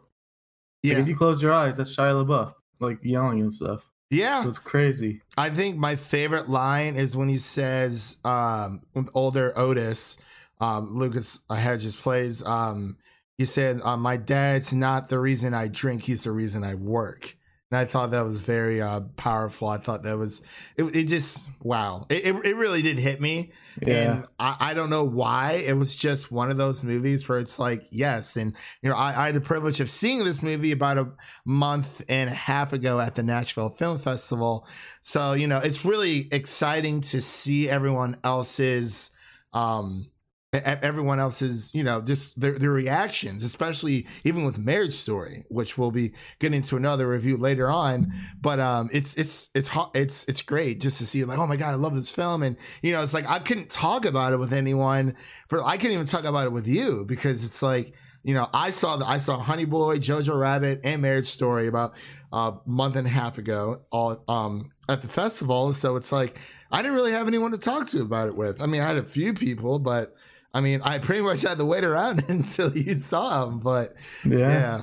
Like, 0.85 0.93
yeah 0.95 0.99
if 0.99 1.09
you 1.09 1.17
close 1.17 1.43
your 1.43 1.53
eyes, 1.53 1.77
that's 1.77 1.95
Shia 1.97 2.25
LaBeouf, 2.25 2.55
like 2.81 2.99
yelling 3.03 3.41
and 3.41 3.53
stuff. 3.53 3.83
yeah. 4.11 4.41
It 4.43 4.47
was 4.47 4.59
crazy. 4.61 5.21
I 5.37 5.51
think 5.51 5.77
my 5.77 5.97
favorite 5.97 6.49
line 6.49 6.95
is 6.97 7.17
when 7.17 7.29
he 7.29 7.39
says, 7.39 8.19
um, 8.25 8.83
with 8.95 9.09
older 9.13 9.53
Otis, 9.59 10.17
um, 10.61 10.97
Lucas 10.97 11.41
Hedges 11.51 11.97
plays, 11.97 12.45
um, 12.45 12.97
he 13.37 13.45
said, 13.45 13.81
uh, 13.83 13.97
My 13.97 14.17
dad's 14.17 14.73
not 14.73 15.09
the 15.09 15.19
reason 15.19 15.55
I 15.55 15.69
drink, 15.69 16.05
he's 16.05 16.25
the 16.25 16.33
reason 16.33 16.65
I 16.65 16.75
work. 16.75 17.37
And 17.71 17.81
I 17.81 17.85
thought 17.85 18.13
that 18.13 18.25
was 18.25 18.39
very 18.39 18.81
uh, 18.81 19.01
powerful. 19.17 19.69
I 19.69 19.79
thought 19.79 20.05
that 20.05 20.17
was, 20.17 20.41
it, 20.77 20.85
it 20.95 21.05
just, 21.09 21.49
wow. 21.61 22.07
It, 22.09 22.25
it, 22.25 22.47
it 22.47 22.57
really 22.57 22.81
did 22.81 22.97
hit 22.97 23.21
me. 23.21 23.51
Yeah. 23.83 24.13
And 24.13 24.27
I, 24.39 24.57
I 24.61 24.75
don't 24.75 24.89
know 24.89 25.03
why. 25.03 25.55
It 25.67 25.77
was 25.77 25.97
just 25.97 26.31
one 26.31 26.53
of 26.53 26.59
those 26.59 26.85
movies 26.85 27.29
where 27.29 27.41
it's 27.41 27.59
like, 27.59 27.83
yes. 27.91 28.37
And, 28.37 28.55
you 28.83 28.91
know, 28.91 28.95
I, 28.95 29.21
I 29.21 29.27
had 29.27 29.35
the 29.35 29.41
privilege 29.41 29.81
of 29.81 29.91
seeing 29.91 30.23
this 30.23 30.45
movie 30.45 30.71
about 30.71 30.97
a 30.97 31.09
month 31.45 32.03
and 32.09 32.31
a 32.31 32.35
half 32.35 32.73
ago 32.73 33.01
at 33.01 33.17
the 33.17 33.25
Nashville 33.25 33.71
Film 33.71 33.99
Festival. 33.99 34.65
So, 35.03 35.33
you 35.33 35.49
know, 35.49 35.59
it's 35.59 35.85
really 35.85 36.29
exciting 36.31 37.01
to 37.01 37.21
see 37.21 37.69
everyone 37.69 38.19
else's, 38.23 39.11
um, 39.53 40.07
everyone 40.53 41.19
else's, 41.19 41.75
you 41.75 41.83
know, 41.83 42.01
just 42.01 42.41
their, 42.41 42.53
their 42.53 42.71
reactions, 42.71 43.43
especially 43.43 44.07
even 44.25 44.45
with 44.45 44.59
Marriage 44.59 44.95
Story, 44.95 45.45
which 45.49 45.77
we'll 45.77 45.91
be 45.91 46.13
getting 46.39 46.57
into 46.57 46.77
another 46.77 47.09
review 47.09 47.37
later 47.37 47.69
on. 47.69 48.13
But 48.41 48.61
um, 48.61 48.89
it's 48.93 49.15
it's 49.15 49.51
it's 49.55 49.69
it's 49.95 50.25
it's 50.25 50.43
great 50.43 50.81
just 50.81 50.99
to 50.99 51.07
see 51.07 51.25
like, 51.25 51.39
oh 51.39 51.47
my 51.47 51.57
god, 51.57 51.73
I 51.73 51.75
love 51.75 51.95
this 51.95 52.11
film, 52.11 52.43
and 52.43 52.57
you 52.83 52.93
know, 52.93 53.03
it's 53.03 53.15
like 53.15 53.29
I 53.29 53.39
couldn't 53.39 53.71
talk 53.71 54.05
about 54.05 54.33
it 54.33 54.39
with 54.39 54.53
anyone. 54.53 55.17
For 55.49 55.63
I 55.63 55.77
couldn't 55.77 55.95
even 55.95 56.07
talk 56.07 56.25
about 56.25 56.47
it 56.47 56.53
with 56.53 56.67
you 56.67 57.05
because 57.07 57.45
it's 57.45 57.63
like. 57.63 57.95
You 58.23 58.35
know, 58.35 58.49
I 58.53 58.71
saw 58.71 58.97
the 58.97 59.07
I 59.07 59.19
saw 59.19 59.39
Honey 59.39 59.67
Boy, 59.67 59.99
Jojo 59.99 60.37
Rabbit, 60.37 60.81
and 60.83 61.01
Marriage 61.01 61.29
Story 61.29 61.69
about 61.69 61.95
a 62.33 62.55
month 62.67 62.97
and 62.97 63.07
a 63.07 63.11
half 63.11 63.39
ago, 63.39 63.83
all 63.93 64.25
um 64.27 64.73
at 64.89 65.01
the 65.01 65.07
festival. 65.07 65.73
So 65.73 65.95
it's 65.95 66.11
like 66.11 66.37
I 66.73 66.83
didn't 66.83 66.97
really 66.97 67.13
have 67.13 67.29
anyone 67.29 67.53
to 67.53 67.59
talk 67.59 67.87
to 67.91 68.03
about 68.03 68.27
it 68.27 68.35
with. 68.35 68.61
I 68.61 68.67
mean, 68.67 68.81
I 68.81 68.85
had 68.85 68.97
a 68.97 69.05
few 69.05 69.33
people, 69.33 69.79
but 69.79 70.17
I 70.57 70.61
mean, 70.61 70.81
I 70.83 70.99
pretty 70.99 71.23
much 71.23 71.43
had 71.43 71.59
to 71.59 71.65
wait 71.67 71.85
around 71.85 72.25
until 72.29 72.77
you 72.77 72.95
saw 72.95 73.47
him, 73.47 73.61
But 73.61 73.95
Yeah. 74.25 74.39
yeah, 74.39 74.83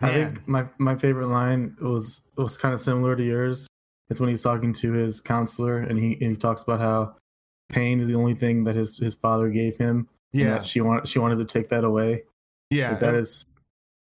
I 0.00 0.12
think 0.12 0.46
my, 0.46 0.66
my 0.78 0.96
favorite 0.96 1.28
line 1.28 1.76
was 1.80 2.22
was 2.36 2.56
kind 2.56 2.72
of 2.72 2.80
similar 2.80 3.16
to 3.16 3.22
yours. 3.24 3.66
It's 4.08 4.20
when 4.20 4.28
he's 4.28 4.42
talking 4.42 4.72
to 4.74 4.92
his 4.92 5.20
counselor 5.20 5.78
and 5.78 5.98
he 5.98 6.12
and 6.20 6.30
he 6.30 6.36
talks 6.36 6.62
about 6.62 6.80
how 6.80 7.16
pain 7.70 8.00
is 8.00 8.08
the 8.08 8.14
only 8.14 8.34
thing 8.34 8.64
that 8.64 8.76
his, 8.76 8.98
his 8.98 9.14
father 9.14 9.48
gave 9.48 9.76
him. 9.78 10.08
yeah, 10.32 10.62
she 10.62 10.80
wanted 10.80 11.08
she 11.08 11.18
wanted 11.18 11.38
to 11.38 11.44
take 11.44 11.68
that 11.70 11.82
away. 11.84 12.22
yeah. 12.70 12.90
Like, 12.90 13.00
that 13.00 13.14
is 13.14 13.44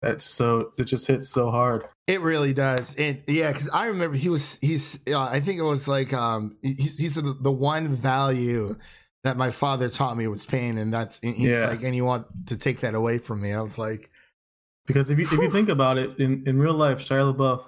that's 0.00 0.24
so 0.24 0.72
it 0.78 0.84
just 0.84 1.06
hits 1.06 1.28
so 1.28 1.50
hard. 1.50 1.84
It 2.08 2.20
really 2.20 2.52
does. 2.52 2.96
And 2.96 3.22
yeah, 3.28 3.52
because 3.52 3.68
I 3.68 3.86
remember 3.86 4.16
he 4.16 4.28
was 4.28 4.58
he's 4.60 4.98
uh, 5.06 5.20
I 5.20 5.38
think 5.40 5.60
it 5.60 5.64
was 5.64 5.86
like 5.86 6.12
um 6.12 6.56
he's 6.62 6.98
he 6.98 7.08
said 7.08 7.24
the 7.40 7.52
one 7.52 7.88
value 7.88 8.76
that 9.24 9.36
my 9.36 9.50
father 9.50 9.88
taught 9.88 10.16
me 10.16 10.26
was 10.26 10.44
pain, 10.44 10.78
and 10.78 10.92
that's 10.92 11.20
and 11.22 11.34
he's 11.34 11.50
Yeah. 11.50 11.68
like, 11.68 11.82
and 11.82 11.94
you 11.94 12.04
want 12.04 12.26
to 12.46 12.58
take 12.58 12.80
that 12.80 12.94
away 12.94 13.18
from 13.18 13.40
me? 13.40 13.52
I 13.52 13.60
was 13.60 13.78
like, 13.78 14.10
Because 14.86 15.10
if 15.10 15.18
you 15.18 15.24
if 15.26 15.32
you 15.32 15.50
think 15.50 15.68
about 15.68 15.98
it, 15.98 16.18
in, 16.18 16.42
in 16.46 16.58
real 16.58 16.74
life, 16.74 16.98
Shia 16.98 17.32
LaBeouf, 17.34 17.64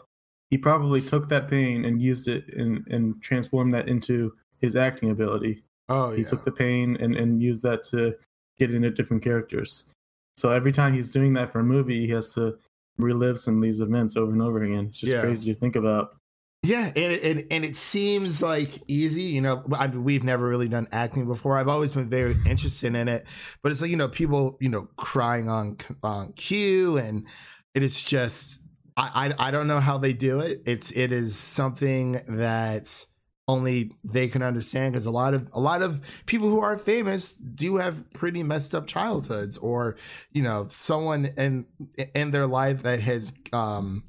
he 0.51 0.59
probably 0.59 1.01
took 1.01 1.29
that 1.29 1.49
pain 1.49 1.85
and 1.85 2.03
used 2.03 2.29
it 2.29 2.45
and 2.55 2.87
and 2.89 3.23
transformed 3.23 3.73
that 3.75 3.89
into 3.89 4.33
his 4.61 4.77
acting 4.77 5.11
ability. 5.11 5.63
oh 5.89 6.11
he 6.13 6.23
yeah, 6.23 6.29
took 6.29 6.45
the 6.45 6.53
pain 6.53 6.97
and, 7.01 7.15
and 7.15 7.41
used 7.43 7.63
that 7.63 7.85
to 7.85 8.15
get 8.59 8.73
into 8.75 8.91
different 8.91 9.23
characters. 9.23 9.85
So 10.37 10.51
every 10.51 10.73
time 10.73 10.93
he's 10.93 11.13
doing 11.13 11.35
that 11.35 11.53
for 11.53 11.61
a 11.61 11.65
movie, 11.65 12.01
he 12.07 12.09
has 12.13 12.35
to 12.35 12.57
relive 12.99 13.39
some 13.39 13.57
of 13.57 13.63
these 13.63 13.81
events 13.81 14.17
over 14.17 14.33
and 14.33 14.43
over 14.43 14.63
again. 14.63 14.87
It's 14.87 14.99
just 15.01 15.13
Yeah. 15.13 15.21
crazy 15.21 15.53
to 15.53 15.59
think 15.59 15.77
about. 15.77 16.17
Yeah, 16.65 16.91
and 16.97 17.13
and, 17.13 17.47
and 17.51 17.65
it 17.65 17.77
seems 17.77 18.41
like 18.41 18.83
easy. 18.89 19.23
You 19.23 19.43
know, 19.43 19.63
I 19.77 19.87
mean, 19.87 20.03
we've 20.03 20.25
never 20.25 20.49
really 20.49 20.69
done 20.69 20.87
acting 20.93 21.27
before. 21.27 21.59
I've 21.59 21.69
always 21.69 21.93
been 21.93 22.09
very 22.09 22.37
interested 22.47 22.95
in 22.95 23.07
it, 23.07 23.27
but 23.63 23.71
it's 23.71 23.83
like 23.83 23.91
you 23.91 23.99
know, 23.99 24.09
people 24.09 24.57
you 24.61 24.71
know 24.71 24.89
crying 24.97 25.51
on 25.51 25.77
on 26.03 26.33
cue, 26.33 26.97
and 26.97 27.27
it 27.75 27.83
is 27.83 28.03
just 28.03 28.61
I 28.97 29.35
I, 29.39 29.49
I 29.49 29.51
don't 29.51 29.67
know 29.67 29.79
how 29.81 29.99
they 29.99 30.15
do 30.15 30.41
it. 30.41 30.63
It's 30.65 30.91
it 30.93 31.13
is 31.13 31.37
something 31.37 32.21
that 32.29 33.07
only 33.47 33.93
they 34.03 34.27
can 34.29 34.43
understand 34.43 34.95
because 34.95 35.05
a 35.05 35.11
lot 35.11 35.35
of 35.35 35.51
a 35.53 35.61
lot 35.61 35.83
of 35.83 36.01
people 36.25 36.49
who 36.49 36.61
are 36.61 36.79
famous 36.79 37.35
do 37.37 37.77
have 37.77 38.11
pretty 38.15 38.43
messed 38.43 38.75
up 38.75 38.87
childhoods 38.87 39.59
or 39.59 39.97
you 40.33 40.43
know 40.43 40.65
someone 40.67 41.27
in 41.37 41.67
in 42.15 42.31
their 42.31 42.47
life 42.47 42.83
that 42.85 43.01
has 43.01 43.35
um 43.53 44.03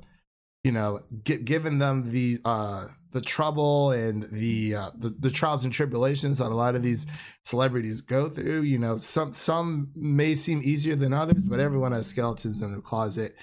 you 0.66 0.72
know, 0.72 1.00
gi- 1.24 1.44
given 1.54 1.78
them 1.80 2.12
the 2.12 2.40
uh 2.44 2.88
the 3.12 3.22
trouble 3.22 3.92
and 3.92 4.24
the, 4.30 4.76
uh, 4.76 4.90
the 4.98 5.08
the 5.26 5.30
trials 5.30 5.64
and 5.64 5.74
tribulations 5.74 6.40
that 6.40 6.52
a 6.52 6.56
lot 6.56 6.76
of 6.76 6.84
these 6.84 7.06
celebrities 7.44 8.02
go 8.02 8.28
through. 8.28 8.64
You 8.64 8.78
know, 8.80 8.98
some 8.98 9.32
some 9.32 9.92
may 9.96 10.36
seem 10.36 10.60
easier 10.64 10.98
than 10.98 11.14
others, 11.14 11.46
but 11.46 11.62
everyone 11.62 11.94
has 11.94 12.08
skeletons 12.08 12.62
in 12.62 12.72
their 12.72 12.82
closet. 12.82 13.36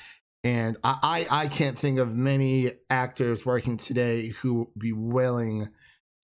And 0.44 0.76
I, 0.84 1.26
I 1.30 1.42
I 1.44 1.48
can't 1.48 1.78
think 1.78 1.98
of 2.00 2.14
many 2.14 2.72
actors 2.90 3.46
working 3.46 3.76
today 3.78 4.28
who 4.28 4.54
would 4.54 4.78
be 4.78 4.92
willing 4.92 5.68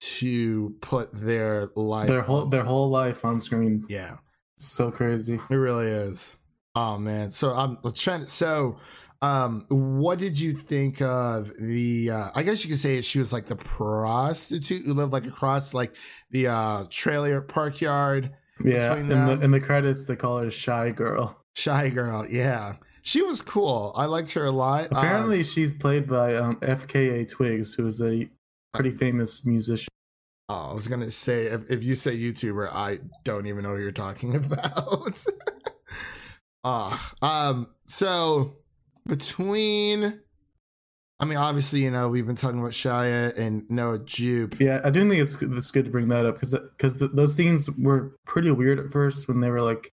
to 0.00 0.74
put 0.80 1.08
their 1.12 1.70
life 1.74 2.08
Their 2.08 2.22
whole 2.22 2.46
their 2.46 2.64
whole 2.64 2.90
life 2.90 3.24
on 3.24 3.40
screen. 3.40 3.84
yeah 3.88 4.16
It's 4.56 4.66
so 4.66 4.90
crazy. 4.90 5.40
it 5.50 5.54
really 5.54 5.86
is. 5.88 6.36
Oh 6.74 6.98
man. 6.98 7.30
So 7.30 7.52
I'm 7.52 7.78
trying 7.94 8.20
to 8.20 8.26
so 8.26 8.78
um 9.20 9.64
what 9.68 10.18
did 10.18 10.38
you 10.38 10.52
think 10.52 11.02
of 11.02 11.50
the 11.58 12.10
uh 12.10 12.30
I 12.34 12.42
guess 12.44 12.62
you 12.64 12.70
could 12.70 12.78
say 12.78 13.00
she 13.00 13.18
was 13.18 13.32
like 13.32 13.46
the 13.46 13.56
prostitute 13.56 14.86
who 14.86 14.94
lived 14.94 15.12
like 15.12 15.26
across 15.26 15.74
like 15.74 15.96
the 16.30 16.46
uh 16.48 16.84
trailer 16.90 17.40
park 17.40 17.80
yard 17.80 18.30
Yeah. 18.64 18.90
Between 18.94 19.10
In 19.10 19.26
the 19.26 19.40
in 19.44 19.50
the 19.50 19.60
credits 19.60 20.04
they 20.04 20.14
call 20.16 20.38
her 20.38 20.50
Shy 20.50 20.90
Girl. 20.90 21.36
shy 21.56 21.88
girl. 21.88 22.26
Yeah. 22.28 22.74
She 23.02 23.22
was 23.22 23.40
cool. 23.42 23.92
I 23.96 24.04
liked 24.04 24.32
her 24.34 24.44
a 24.44 24.50
lot. 24.50 24.84
Uh, 24.84 24.98
Apparently 24.98 25.42
she's 25.42 25.72
played 25.72 26.06
by 26.08 26.36
um, 26.36 26.56
FKA 26.60 27.26
Twigs, 27.26 27.72
who 27.74 27.86
is 27.86 28.02
a 28.02 28.28
pretty 28.74 28.90
famous 28.90 29.46
musician. 29.46 29.88
oh, 30.50 30.70
I 30.70 30.74
was 30.74 30.86
gonna 30.88 31.10
say 31.10 31.46
if, 31.46 31.70
if 31.70 31.82
you 31.84 31.94
say 31.94 32.16
YouTuber, 32.16 32.70
I 32.72 32.98
don't 33.24 33.46
even 33.46 33.64
know 33.64 33.74
who 33.74 33.82
you're 33.82 33.92
talking 33.92 34.36
about. 34.42 35.24
Ah, 36.64 37.12
um, 37.22 37.68
so 37.86 38.56
between 39.08 40.20
I 41.20 41.24
mean, 41.24 41.36
obviously, 41.36 41.82
you 41.82 41.90
know, 41.90 42.08
we've 42.08 42.26
been 42.26 42.36
talking 42.36 42.60
about 42.60 42.70
Shia 42.70 43.36
and 43.36 43.68
Noah 43.68 43.98
Jupe. 43.98 44.60
Yeah, 44.60 44.80
I 44.84 44.90
do 44.90 45.00
think 45.08 45.20
it's 45.20 45.34
good- 45.34 45.52
it's 45.58 45.72
good 45.72 45.86
to 45.86 45.90
bring 45.90 46.06
that 46.08 46.24
up 46.24 46.36
because 46.38 46.52
because 46.76 46.94
those 46.96 47.34
scenes 47.34 47.68
were 47.72 48.14
pretty 48.24 48.52
weird 48.52 48.78
at 48.78 48.92
first 48.92 49.26
when 49.26 49.40
they 49.40 49.50
were 49.50 49.60
like 49.60 49.90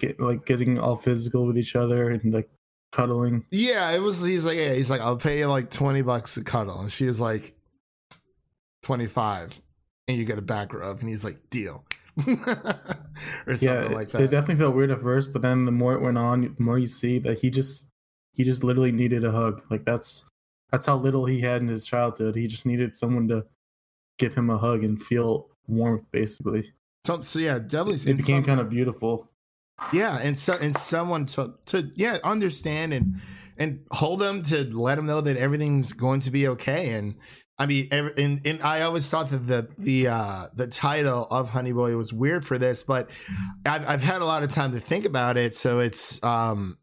get 0.00 0.18
like 0.20 0.46
getting 0.46 0.78
all 0.78 0.96
physical 0.96 1.44
with 1.44 1.58
each 1.58 1.76
other 1.76 2.08
and 2.08 2.32
like 2.32 2.48
cuddling. 2.92 3.44
Yeah, 3.50 3.90
it 3.90 4.00
was. 4.00 4.22
He's 4.22 4.46
like, 4.46 4.56
yeah, 4.56 4.72
he's 4.72 4.88
like, 4.88 5.02
I'll 5.02 5.16
pay 5.18 5.40
you 5.40 5.48
like 5.48 5.68
twenty 5.70 6.00
bucks 6.00 6.34
to 6.36 6.42
cuddle, 6.44 6.80
and 6.80 6.90
she 6.90 7.04
was 7.04 7.20
like, 7.20 7.54
twenty 8.82 9.06
five, 9.06 9.60
and 10.06 10.16
you 10.16 10.24
get 10.24 10.38
a 10.38 10.42
back 10.42 10.72
rub, 10.72 11.00
and 11.00 11.10
he's 11.10 11.24
like, 11.24 11.50
deal, 11.50 11.84
or 12.26 13.56
something 13.56 13.58
Yeah, 13.60 13.84
like 13.88 14.12
that. 14.12 14.22
it 14.22 14.30
definitely 14.30 14.56
felt 14.64 14.74
weird 14.74 14.90
at 14.90 15.02
first, 15.02 15.32
but 15.32 15.42
then 15.42 15.66
the 15.66 15.72
more 15.72 15.92
it 15.94 16.00
went 16.00 16.16
on, 16.16 16.40
the 16.42 16.54
more 16.62 16.78
you 16.78 16.86
see 16.86 17.18
that 17.18 17.40
he 17.40 17.50
just 17.50 17.86
he 18.38 18.44
just 18.44 18.64
literally 18.64 18.92
needed 18.92 19.24
a 19.24 19.32
hug. 19.32 19.60
Like 19.68 19.84
that's 19.84 20.24
that's 20.70 20.86
how 20.86 20.96
little 20.96 21.26
he 21.26 21.40
had 21.40 21.60
in 21.60 21.68
his 21.68 21.84
childhood. 21.84 22.36
He 22.36 22.46
just 22.46 22.64
needed 22.64 22.96
someone 22.96 23.28
to 23.28 23.44
give 24.18 24.34
him 24.34 24.48
a 24.48 24.56
hug 24.56 24.84
and 24.84 25.02
feel 25.02 25.48
warmth. 25.66 26.04
Basically, 26.12 26.72
so, 27.04 27.20
so 27.20 27.40
yeah, 27.40 27.58
definitely. 27.58 27.94
it 27.94 28.06
and 28.06 28.16
became 28.18 28.36
some- 28.38 28.44
kind 28.44 28.60
of 28.60 28.70
beautiful. 28.70 29.28
Yeah, 29.92 30.18
and 30.18 30.38
so 30.38 30.56
and 30.60 30.74
someone 30.74 31.26
to 31.26 31.54
to 31.66 31.90
yeah 31.94 32.18
understand 32.24 32.92
and 32.94 33.16
and 33.58 33.80
hold 33.90 34.20
them 34.20 34.42
to 34.44 34.64
let 34.76 34.94
them 34.94 35.06
know 35.06 35.20
that 35.20 35.36
everything's 35.36 35.92
going 35.92 36.20
to 36.20 36.30
be 36.30 36.46
okay. 36.48 36.94
And 36.94 37.16
I 37.58 37.66
mean, 37.66 37.88
every, 37.90 38.12
and 38.22 38.40
and 38.46 38.62
I 38.62 38.82
always 38.82 39.08
thought 39.10 39.30
that 39.30 39.46
the 39.46 39.68
the 39.78 40.08
uh, 40.08 40.46
the 40.54 40.66
title 40.68 41.26
of 41.30 41.50
Honey 41.50 41.72
Boy 41.72 41.96
was 41.96 42.12
weird 42.12 42.44
for 42.44 42.56
this, 42.58 42.82
but 42.84 43.10
I've 43.66 43.88
I've 43.88 44.02
had 44.02 44.22
a 44.22 44.24
lot 44.24 44.42
of 44.44 44.52
time 44.52 44.72
to 44.72 44.80
think 44.80 45.04
about 45.04 45.36
it. 45.36 45.56
So 45.56 45.80
it's 45.80 46.22
um 46.22 46.78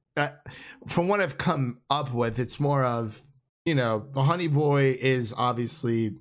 from 0.88 1.07
what 1.07 1.19
I've 1.22 1.38
come 1.38 1.81
up 1.89 2.13
with, 2.13 2.39
it's 2.39 2.60
more 2.60 2.84
of 2.84 3.22
you 3.65 3.75
know 3.75 4.07
the 4.13 4.24
Honey 4.24 4.48
Boy 4.48 4.95
is 5.00 5.34
obviously 5.36 6.15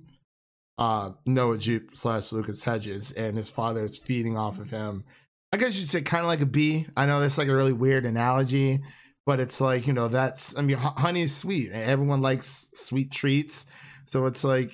uh 0.77 1.11
Noah 1.25 1.57
Jupe 1.57 1.95
slash 1.95 2.31
Lucas 2.31 2.63
Hedges, 2.63 3.11
and 3.11 3.37
his 3.37 3.49
father 3.49 3.83
is 3.83 3.97
feeding 3.97 4.37
off 4.37 4.59
of 4.59 4.69
him. 4.69 5.05
I 5.53 5.57
guess 5.57 5.79
you'd 5.79 5.89
say 5.89 6.01
kind 6.01 6.21
of 6.21 6.27
like 6.27 6.41
a 6.41 6.45
bee. 6.45 6.87
I 6.97 7.05
know 7.05 7.19
that's 7.19 7.37
like 7.37 7.47
a 7.47 7.55
really 7.55 7.73
weird 7.73 8.05
analogy, 8.05 8.81
but 9.25 9.39
it's 9.39 9.61
like 9.61 9.87
you 9.87 9.93
know 9.93 10.07
that's 10.07 10.57
I 10.57 10.61
mean 10.61 10.77
honey 10.77 11.23
is 11.23 11.35
sweet. 11.35 11.71
Everyone 11.71 12.21
likes 12.21 12.69
sweet 12.73 13.11
treats, 13.11 13.65
so 14.05 14.25
it's 14.25 14.43
like 14.43 14.71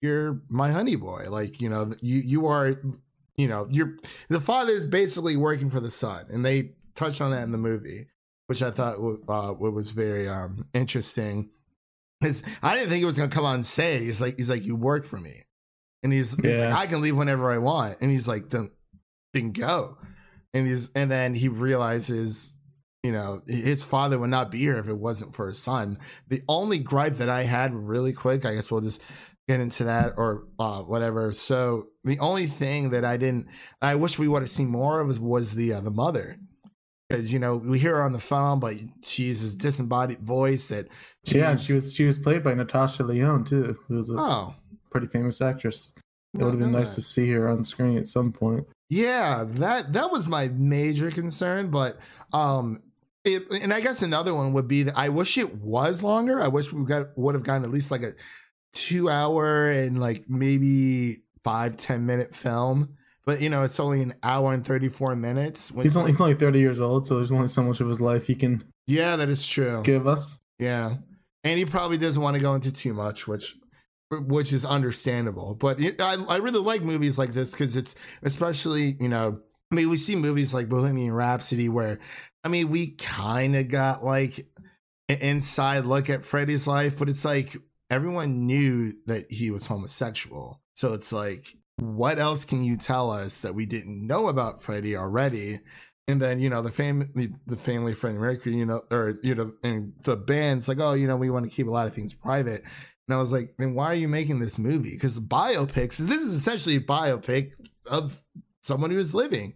you're 0.00 0.40
my 0.48 0.70
honey 0.70 0.96
boy. 0.96 1.26
Like 1.28 1.60
you 1.60 1.68
know 1.68 1.92
you 2.00 2.18
you 2.18 2.46
are 2.46 2.74
you 3.36 3.48
know 3.48 3.66
you're 3.70 3.96
the 4.28 4.40
father 4.40 4.72
is 4.72 4.84
basically 4.84 5.36
working 5.36 5.70
for 5.70 5.80
the 5.80 5.90
son, 5.90 6.26
and 6.30 6.44
they 6.44 6.72
touch 6.94 7.20
on 7.20 7.30
that 7.32 7.42
in 7.42 7.52
the 7.52 7.58
movie, 7.58 8.06
which 8.50 8.62
I 8.62 8.72
thought 8.72 8.96
uh, 8.96 9.54
was 9.54 9.92
very 9.92 10.28
um 10.28 10.66
interesting. 10.74 11.50
Because 12.20 12.42
I 12.64 12.74
didn't 12.74 12.88
think 12.88 12.98
he 12.98 13.04
was 13.04 13.16
gonna 13.16 13.30
come 13.30 13.44
out 13.46 13.54
and 13.54 13.64
say 13.64 14.00
he's 14.02 14.20
like 14.20 14.34
he's 14.36 14.50
like 14.50 14.66
you 14.66 14.74
work 14.74 15.04
for 15.04 15.18
me, 15.18 15.44
and 16.02 16.12
he's, 16.12 16.34
he's 16.34 16.56
Yeah. 16.58 16.70
like 16.70 16.78
I 16.78 16.86
can 16.88 17.00
leave 17.00 17.16
whenever 17.16 17.48
I 17.52 17.58
want, 17.58 17.98
and 18.00 18.10
he's 18.10 18.26
like 18.26 18.50
then 18.50 18.72
then 19.32 19.52
go, 19.52 19.98
and 20.52 20.66
he's 20.66 20.90
and 20.96 21.08
then 21.08 21.36
he 21.36 21.46
realizes 21.48 22.56
you 23.04 23.12
know 23.12 23.40
his 23.46 23.84
father 23.84 24.18
would 24.18 24.30
not 24.30 24.50
be 24.50 24.58
here 24.58 24.78
if 24.78 24.88
it 24.88 24.98
wasn't 24.98 25.36
for 25.36 25.46
his 25.46 25.58
son. 25.60 25.98
The 26.26 26.42
only 26.48 26.80
gripe 26.80 27.14
that 27.18 27.28
I 27.30 27.44
had 27.44 27.72
really 27.72 28.12
quick, 28.12 28.44
I 28.44 28.54
guess 28.56 28.68
we'll 28.68 28.80
just 28.80 29.00
get 29.48 29.60
into 29.60 29.84
that 29.84 30.14
or 30.16 30.48
uh, 30.58 30.80
whatever. 30.82 31.32
So 31.32 31.86
the 32.02 32.18
only 32.18 32.48
thing 32.48 32.90
that 32.90 33.04
I 33.04 33.16
didn't, 33.16 33.46
I 33.80 33.94
wish 33.94 34.18
we 34.18 34.26
would 34.28 34.42
have 34.42 34.50
seen 34.50 34.68
more 34.68 34.98
of 35.00 35.06
was 35.06 35.20
was 35.20 35.54
the 35.54 35.72
uh, 35.74 35.80
the 35.80 35.92
mother. 35.92 36.36
Because 37.10 37.32
you 37.32 37.38
know 37.40 37.56
we 37.56 37.78
hear 37.80 37.96
her 37.96 38.02
on 38.02 38.12
the 38.12 38.20
phone, 38.20 38.60
but 38.60 38.76
she 39.02 39.24
uses 39.24 39.56
disembodied 39.56 40.20
voice 40.20 40.68
that 40.68 40.86
yeah, 41.24 41.56
she's- 41.56 41.64
she 41.66 41.72
was 41.74 41.94
she 41.94 42.04
was 42.04 42.18
played 42.18 42.44
by 42.44 42.54
Natasha 42.54 43.02
Lyonne 43.02 43.44
too, 43.44 43.76
who 43.88 43.96
was 43.96 44.08
a 44.08 44.14
Oh, 44.16 44.54
pretty 44.90 45.08
famous 45.08 45.40
actress. 45.40 45.92
It 46.34 46.38
would 46.44 46.50
have 46.52 46.60
been 46.60 46.70
nice 46.70 46.90
no. 46.92 46.94
to 46.94 47.02
see 47.02 47.28
her 47.32 47.48
on 47.48 47.64
screen 47.64 47.98
at 47.98 48.06
some 48.06 48.30
point. 48.32 48.64
Yeah, 48.88 49.44
that 49.48 49.92
that 49.94 50.12
was 50.12 50.28
my 50.28 50.48
major 50.48 51.10
concern, 51.10 51.70
but 51.70 51.98
um 52.32 52.82
it, 53.24 53.50
and 53.50 53.74
I 53.74 53.80
guess 53.80 54.00
another 54.02 54.32
one 54.32 54.52
would 54.52 54.68
be 54.68 54.84
that 54.84 54.96
I 54.96 55.08
wish 55.08 55.36
it 55.36 55.56
was 55.56 56.02
longer. 56.04 56.40
I 56.40 56.46
wish 56.48 56.72
we 56.72 56.84
got 56.84 57.08
would 57.18 57.34
have 57.34 57.42
gotten 57.44 57.64
at 57.64 57.70
least 57.70 57.90
like 57.90 58.02
a 58.04 58.12
two 58.72 59.10
hour 59.10 59.70
and 59.70 59.98
like 60.00 60.24
maybe 60.30 61.22
five, 61.42 61.76
ten 61.76 62.06
minute 62.06 62.34
film. 62.34 62.94
But 63.30 63.40
you 63.40 63.48
know, 63.48 63.62
it's 63.62 63.78
only 63.78 64.02
an 64.02 64.14
hour 64.24 64.52
and 64.52 64.66
thirty 64.66 64.88
four 64.88 65.14
minutes. 65.14 65.70
He's 65.80 65.96
only 65.96 66.10
he's 66.10 66.20
only 66.20 66.34
thirty 66.34 66.58
years 66.58 66.80
old, 66.80 67.06
so 67.06 67.14
there's 67.14 67.30
only 67.30 67.46
so 67.46 67.62
much 67.62 67.80
of 67.80 67.86
his 67.86 68.00
life 68.00 68.26
he 68.26 68.34
can 68.34 68.64
yeah, 68.88 69.14
that 69.14 69.28
is 69.28 69.46
true. 69.46 69.84
give 69.84 70.08
us. 70.08 70.40
Yeah, 70.58 70.96
and 71.44 71.56
he 71.56 71.64
probably 71.64 71.96
doesn't 71.96 72.20
want 72.20 72.34
to 72.34 72.40
go 72.40 72.54
into 72.54 72.72
too 72.72 72.92
much, 72.92 73.28
which 73.28 73.54
which 74.10 74.52
is 74.52 74.64
understandable. 74.64 75.54
But 75.54 75.78
I 76.00 76.14
I 76.28 76.36
really 76.38 76.58
like 76.58 76.82
movies 76.82 77.18
like 77.18 77.32
this 77.32 77.52
because 77.52 77.76
it's 77.76 77.94
especially 78.24 78.96
you 78.98 79.08
know 79.08 79.40
I 79.70 79.74
mean 79.76 79.90
we 79.90 79.96
see 79.96 80.16
movies 80.16 80.52
like 80.52 80.68
Bohemian 80.68 81.14
Rhapsody 81.14 81.68
where 81.68 82.00
I 82.42 82.48
mean 82.48 82.68
we 82.68 82.96
kind 82.96 83.54
of 83.54 83.68
got 83.68 84.04
like 84.04 84.44
an 85.08 85.18
inside 85.18 85.86
look 85.86 86.10
at 86.10 86.24
Freddie's 86.24 86.66
life, 86.66 86.98
but 86.98 87.08
it's 87.08 87.24
like 87.24 87.56
everyone 87.90 88.48
knew 88.48 88.92
that 89.06 89.30
he 89.30 89.52
was 89.52 89.68
homosexual, 89.68 90.60
so 90.74 90.94
it's 90.94 91.12
like 91.12 91.54
what 91.80 92.18
else 92.18 92.44
can 92.44 92.62
you 92.62 92.76
tell 92.76 93.10
us 93.10 93.40
that 93.40 93.54
we 93.54 93.66
didn't 93.66 94.06
know 94.06 94.28
about 94.28 94.62
Freddie 94.62 94.96
already? 94.96 95.60
And 96.08 96.20
then 96.20 96.40
you 96.40 96.50
know 96.50 96.60
the 96.62 96.72
family, 96.72 97.32
the 97.46 97.56
family 97.56 97.94
Freddie 97.94 98.18
Mercury, 98.18 98.56
you 98.56 98.66
know, 98.66 98.82
or 98.90 99.14
you 99.22 99.34
know, 99.34 99.52
and 99.62 99.92
the 100.02 100.16
band's 100.16 100.68
like, 100.68 100.80
oh, 100.80 100.94
you 100.94 101.06
know, 101.06 101.16
we 101.16 101.30
want 101.30 101.44
to 101.44 101.50
keep 101.50 101.66
a 101.66 101.70
lot 101.70 101.86
of 101.86 101.94
things 101.94 102.12
private. 102.12 102.62
And 103.06 103.14
I 103.14 103.18
was 103.18 103.32
like, 103.32 103.54
then 103.58 103.74
why 103.74 103.86
are 103.86 103.94
you 103.94 104.08
making 104.08 104.40
this 104.40 104.58
movie? 104.58 104.90
Because 104.90 105.18
biopics, 105.18 105.96
this 105.96 106.20
is 106.20 106.32
essentially 106.32 106.76
a 106.76 106.80
biopic 106.80 107.52
of 107.90 108.22
someone 108.60 108.90
who 108.90 108.98
is 108.98 109.14
living, 109.14 109.54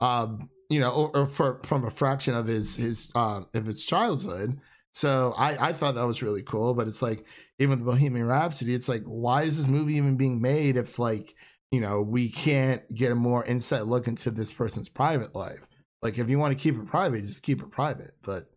um, 0.00 0.50
you 0.68 0.80
know, 0.80 0.90
or, 0.90 1.16
or 1.16 1.26
for 1.26 1.60
from 1.64 1.84
a 1.84 1.90
fraction 1.90 2.34
of 2.34 2.46
his 2.46 2.76
his 2.76 3.12
uh, 3.14 3.42
of 3.54 3.66
his 3.66 3.84
childhood. 3.84 4.58
So 4.92 5.34
I 5.36 5.68
I 5.68 5.72
thought 5.72 5.94
that 5.94 6.06
was 6.06 6.22
really 6.22 6.42
cool. 6.42 6.74
But 6.74 6.88
it's 6.88 7.02
like 7.02 7.24
even 7.58 7.78
the 7.78 7.84
Bohemian 7.84 8.26
Rhapsody, 8.26 8.74
it's 8.74 8.88
like 8.88 9.02
why 9.04 9.42
is 9.42 9.58
this 9.58 9.68
movie 9.68 9.94
even 9.94 10.16
being 10.16 10.40
made 10.40 10.76
if 10.76 10.98
like 10.98 11.34
you 11.70 11.80
know 11.80 12.02
we 12.02 12.28
can't 12.28 12.82
get 12.94 13.12
a 13.12 13.14
more 13.14 13.44
inside 13.44 13.82
look 13.82 14.08
into 14.08 14.30
this 14.30 14.52
person's 14.52 14.88
private 14.88 15.34
life? 15.34 15.60
Like 16.02 16.18
if 16.18 16.30
you 16.30 16.38
want 16.38 16.56
to 16.56 16.62
keep 16.62 16.76
it 16.76 16.86
private, 16.86 17.22
just 17.22 17.42
keep 17.42 17.62
it 17.62 17.70
private. 17.70 18.14
But 18.22 18.50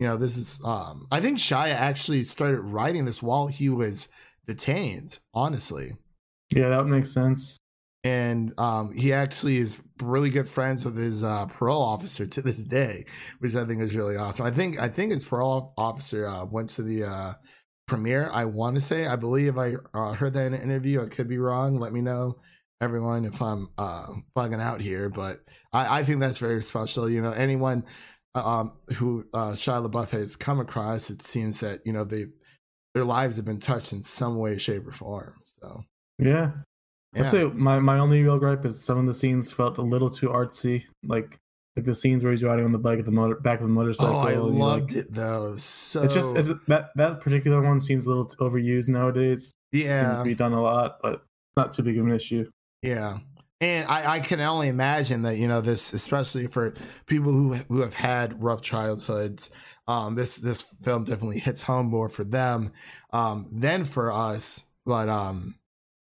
you 0.00 0.06
know, 0.06 0.16
this 0.16 0.36
is 0.36 0.60
um 0.64 1.06
I 1.10 1.20
think 1.20 1.38
Shia 1.38 1.72
actually 1.72 2.22
started 2.22 2.60
writing 2.60 3.04
this 3.04 3.22
while 3.22 3.46
he 3.46 3.68
was 3.68 4.08
detained, 4.46 5.18
honestly. 5.34 5.92
Yeah, 6.50 6.68
that 6.70 6.84
makes 6.84 7.12
sense. 7.12 7.56
And 8.04 8.52
um 8.58 8.92
he 8.92 9.12
actually 9.12 9.58
is 9.58 9.80
really 10.00 10.30
good 10.30 10.48
friends 10.48 10.84
with 10.84 10.96
his 10.96 11.24
uh 11.24 11.46
parole 11.46 11.82
officer 11.82 12.26
to 12.26 12.42
this 12.42 12.62
day, 12.64 13.04
which 13.40 13.54
I 13.54 13.64
think 13.64 13.82
is 13.82 13.94
really 13.94 14.16
awesome. 14.16 14.46
I 14.46 14.50
think 14.50 14.78
I 14.78 14.88
think 14.88 15.12
his 15.12 15.24
parole 15.24 15.74
officer 15.76 16.26
uh 16.28 16.44
went 16.44 16.70
to 16.70 16.82
the 16.82 17.04
uh 17.04 17.32
premiere, 17.86 18.30
I 18.32 18.44
want 18.44 18.74
to 18.74 18.80
say. 18.80 19.06
I 19.06 19.16
believe 19.16 19.58
I 19.58 19.74
uh, 19.94 20.12
heard 20.12 20.34
that 20.34 20.46
in 20.46 20.54
an 20.54 20.62
interview. 20.62 21.02
I 21.02 21.06
could 21.06 21.28
be 21.28 21.38
wrong. 21.38 21.78
Let 21.78 21.92
me 21.92 22.00
know 22.00 22.36
everyone 22.80 23.24
if 23.24 23.40
I'm 23.40 23.68
uh 23.78 24.06
bugging 24.36 24.60
out 24.60 24.80
here, 24.80 25.08
but 25.08 25.40
I, 25.72 26.00
I 26.00 26.04
think 26.04 26.20
that's 26.20 26.38
very 26.38 26.62
special. 26.62 27.08
You 27.08 27.20
know, 27.22 27.32
anyone 27.32 27.84
um, 28.34 28.72
who 28.96 29.24
uh, 29.32 29.52
Shia 29.52 29.86
LaBeouf 29.86 30.10
has 30.10 30.36
come 30.36 30.60
across, 30.60 31.10
it 31.10 31.22
seems 31.22 31.60
that 31.60 31.80
you 31.86 31.92
know 31.92 32.04
they 32.04 32.26
their 32.94 33.04
lives 33.04 33.36
have 33.36 33.44
been 33.44 33.60
touched 33.60 33.92
in 33.92 34.02
some 34.02 34.38
way, 34.38 34.58
shape, 34.58 34.86
or 34.86 34.92
form. 34.92 35.34
So 35.44 35.84
Yeah. 36.18 36.52
yeah, 37.14 37.22
I'd 37.22 37.28
say 37.28 37.44
my, 37.44 37.78
my 37.78 37.98
only 37.98 38.22
real 38.22 38.38
gripe 38.38 38.64
is 38.64 38.82
some 38.82 38.98
of 38.98 39.06
the 39.06 39.12
scenes 39.12 39.52
felt 39.52 39.76
a 39.78 39.82
little 39.82 40.08
too 40.08 40.28
artsy. 40.28 40.84
Like 41.04 41.38
like 41.76 41.84
the 41.84 41.94
scenes 41.94 42.24
where 42.24 42.32
he's 42.32 42.42
riding 42.42 42.64
on 42.64 42.72
the 42.72 42.78
bike 42.78 42.98
at 42.98 43.04
the 43.04 43.12
motor 43.12 43.34
back 43.34 43.60
of 43.60 43.66
the 43.66 43.72
motorcycle. 43.72 44.16
oh, 44.16 44.20
I 44.20 44.36
loved 44.36 44.92
like, 44.92 45.04
it 45.04 45.12
though. 45.12 45.56
So 45.56 46.02
It's 46.02 46.14
just 46.14 46.34
it's, 46.36 46.48
that 46.68 46.90
that 46.96 47.20
particular 47.20 47.60
one 47.60 47.80
seems 47.80 48.06
a 48.06 48.08
little 48.08 48.26
overused 48.40 48.88
nowadays. 48.88 49.52
Yeah, 49.72 49.80
it 49.80 50.06
seems 50.06 50.18
to 50.18 50.24
be 50.24 50.34
done 50.34 50.54
a 50.54 50.62
lot, 50.62 50.98
but 51.02 51.22
not 51.54 51.74
too 51.74 51.82
big 51.82 51.98
of 51.98 52.06
an 52.06 52.12
issue. 52.12 52.50
Yeah. 52.82 53.18
And 53.60 53.88
I, 53.88 54.16
I 54.16 54.20
can 54.20 54.38
only 54.40 54.68
imagine 54.68 55.22
that, 55.22 55.38
you 55.38 55.48
know, 55.48 55.62
this, 55.62 55.94
especially 55.94 56.46
for 56.46 56.74
people 57.06 57.32
who 57.32 57.54
who 57.54 57.80
have 57.80 57.94
had 57.94 58.42
rough 58.42 58.60
childhoods, 58.60 59.50
um, 59.88 60.14
this 60.14 60.36
this 60.36 60.60
film 60.82 61.04
definitely 61.04 61.38
hits 61.38 61.62
home 61.62 61.86
more 61.86 62.10
for 62.10 62.22
them 62.22 62.72
um, 63.14 63.48
than 63.50 63.86
for 63.86 64.12
us. 64.12 64.62
But 64.84 65.08
um, 65.08 65.54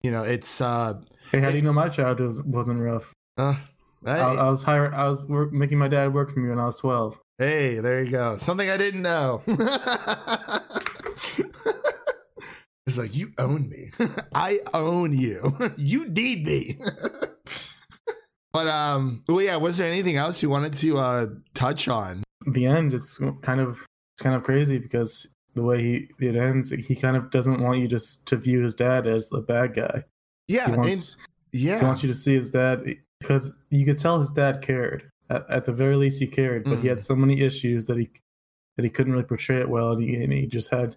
you 0.01 0.09
know, 0.09 0.23
it's 0.23 0.59
uh, 0.59 0.95
Hey, 1.31 1.39
how 1.39 1.51
do 1.51 1.55
you 1.55 1.61
know 1.61 1.71
my 1.73 1.87
childhood 1.89 2.27
was, 2.27 2.41
wasn't 2.41 2.79
rough? 2.81 3.13
uh 3.37 3.53
hey, 4.03 4.11
I, 4.11 4.33
I 4.35 4.49
was 4.49 4.63
hiring, 4.63 4.93
I 4.93 5.07
was 5.07 5.21
work, 5.23 5.51
making 5.53 5.77
my 5.77 5.87
dad 5.87 6.13
work 6.15 6.31
for 6.31 6.39
me 6.39 6.49
when 6.49 6.57
I 6.59 6.65
was 6.65 6.77
twelve. 6.77 7.19
hey, 7.37 7.79
there 7.79 8.03
you 8.03 8.09
go. 8.09 8.37
Something 8.37 8.71
I 8.71 8.77
didn't 8.77 9.03
know. 9.03 9.43
it's 12.87 12.97
like 12.97 13.15
you 13.15 13.31
own 13.37 13.69
me. 13.69 13.91
I 14.35 14.59
own 14.73 15.17
you. 15.17 15.55
you 15.77 16.07
need 16.09 16.45
me. 16.45 16.77
but 18.53 18.67
um, 18.67 19.23
well, 19.27 19.41
yeah. 19.41 19.55
Was 19.57 19.77
there 19.77 19.91
anything 19.91 20.17
else 20.17 20.41
you 20.41 20.49
wanted 20.49 20.73
to 20.73 20.97
uh 20.97 21.27
touch 21.53 21.87
on? 21.87 22.23
The 22.47 22.65
end 22.65 22.93
is 22.93 23.19
kind 23.41 23.59
of 23.59 23.79
it's 24.15 24.21
kind 24.21 24.35
of 24.35 24.43
crazy 24.43 24.77
because 24.77 25.27
the 25.55 25.63
way 25.63 25.81
he 26.19 26.25
it 26.25 26.35
ends, 26.35 26.69
he 26.69 26.95
kind 26.95 27.17
of 27.17 27.31
doesn't 27.31 27.61
want 27.61 27.79
you 27.79 27.87
just 27.87 28.25
to 28.27 28.35
view 28.37 28.61
his 28.61 28.73
dad 28.75 29.07
as 29.07 29.31
a 29.33 29.41
bad 29.41 29.73
guy. 29.73 30.03
Yeah, 30.47 30.67
He 30.83 30.91
and- 30.91 31.15
yeah. 31.51 31.79
he 31.79 31.85
wants 31.85 32.03
you 32.03 32.09
to 32.09 32.15
see 32.15 32.35
his 32.35 32.49
dad 32.49 32.83
because 33.19 33.55
you 33.69 33.85
could 33.85 33.97
tell 33.97 34.19
his 34.19 34.31
dad 34.31 34.61
cared. 34.61 35.09
At, 35.29 35.49
at 35.49 35.65
the 35.65 35.71
very 35.73 35.95
least, 35.95 36.19
he 36.19 36.27
cared, 36.27 36.65
but 36.65 36.77
he 36.79 36.87
had 36.87 37.01
so 37.01 37.15
many 37.15 37.41
issues 37.41 37.87
that 37.87 37.97
he 37.97 38.11
that 38.77 38.83
he 38.83 38.91
couldn't 38.91 39.13
really 39.13 39.25
portray 39.25 39.59
it 39.59 39.67
well, 39.69 39.93
and 39.93 40.03
he, 40.03 40.15
and 40.23 40.31
he 40.31 40.45
just 40.45 40.69
had 40.69 40.95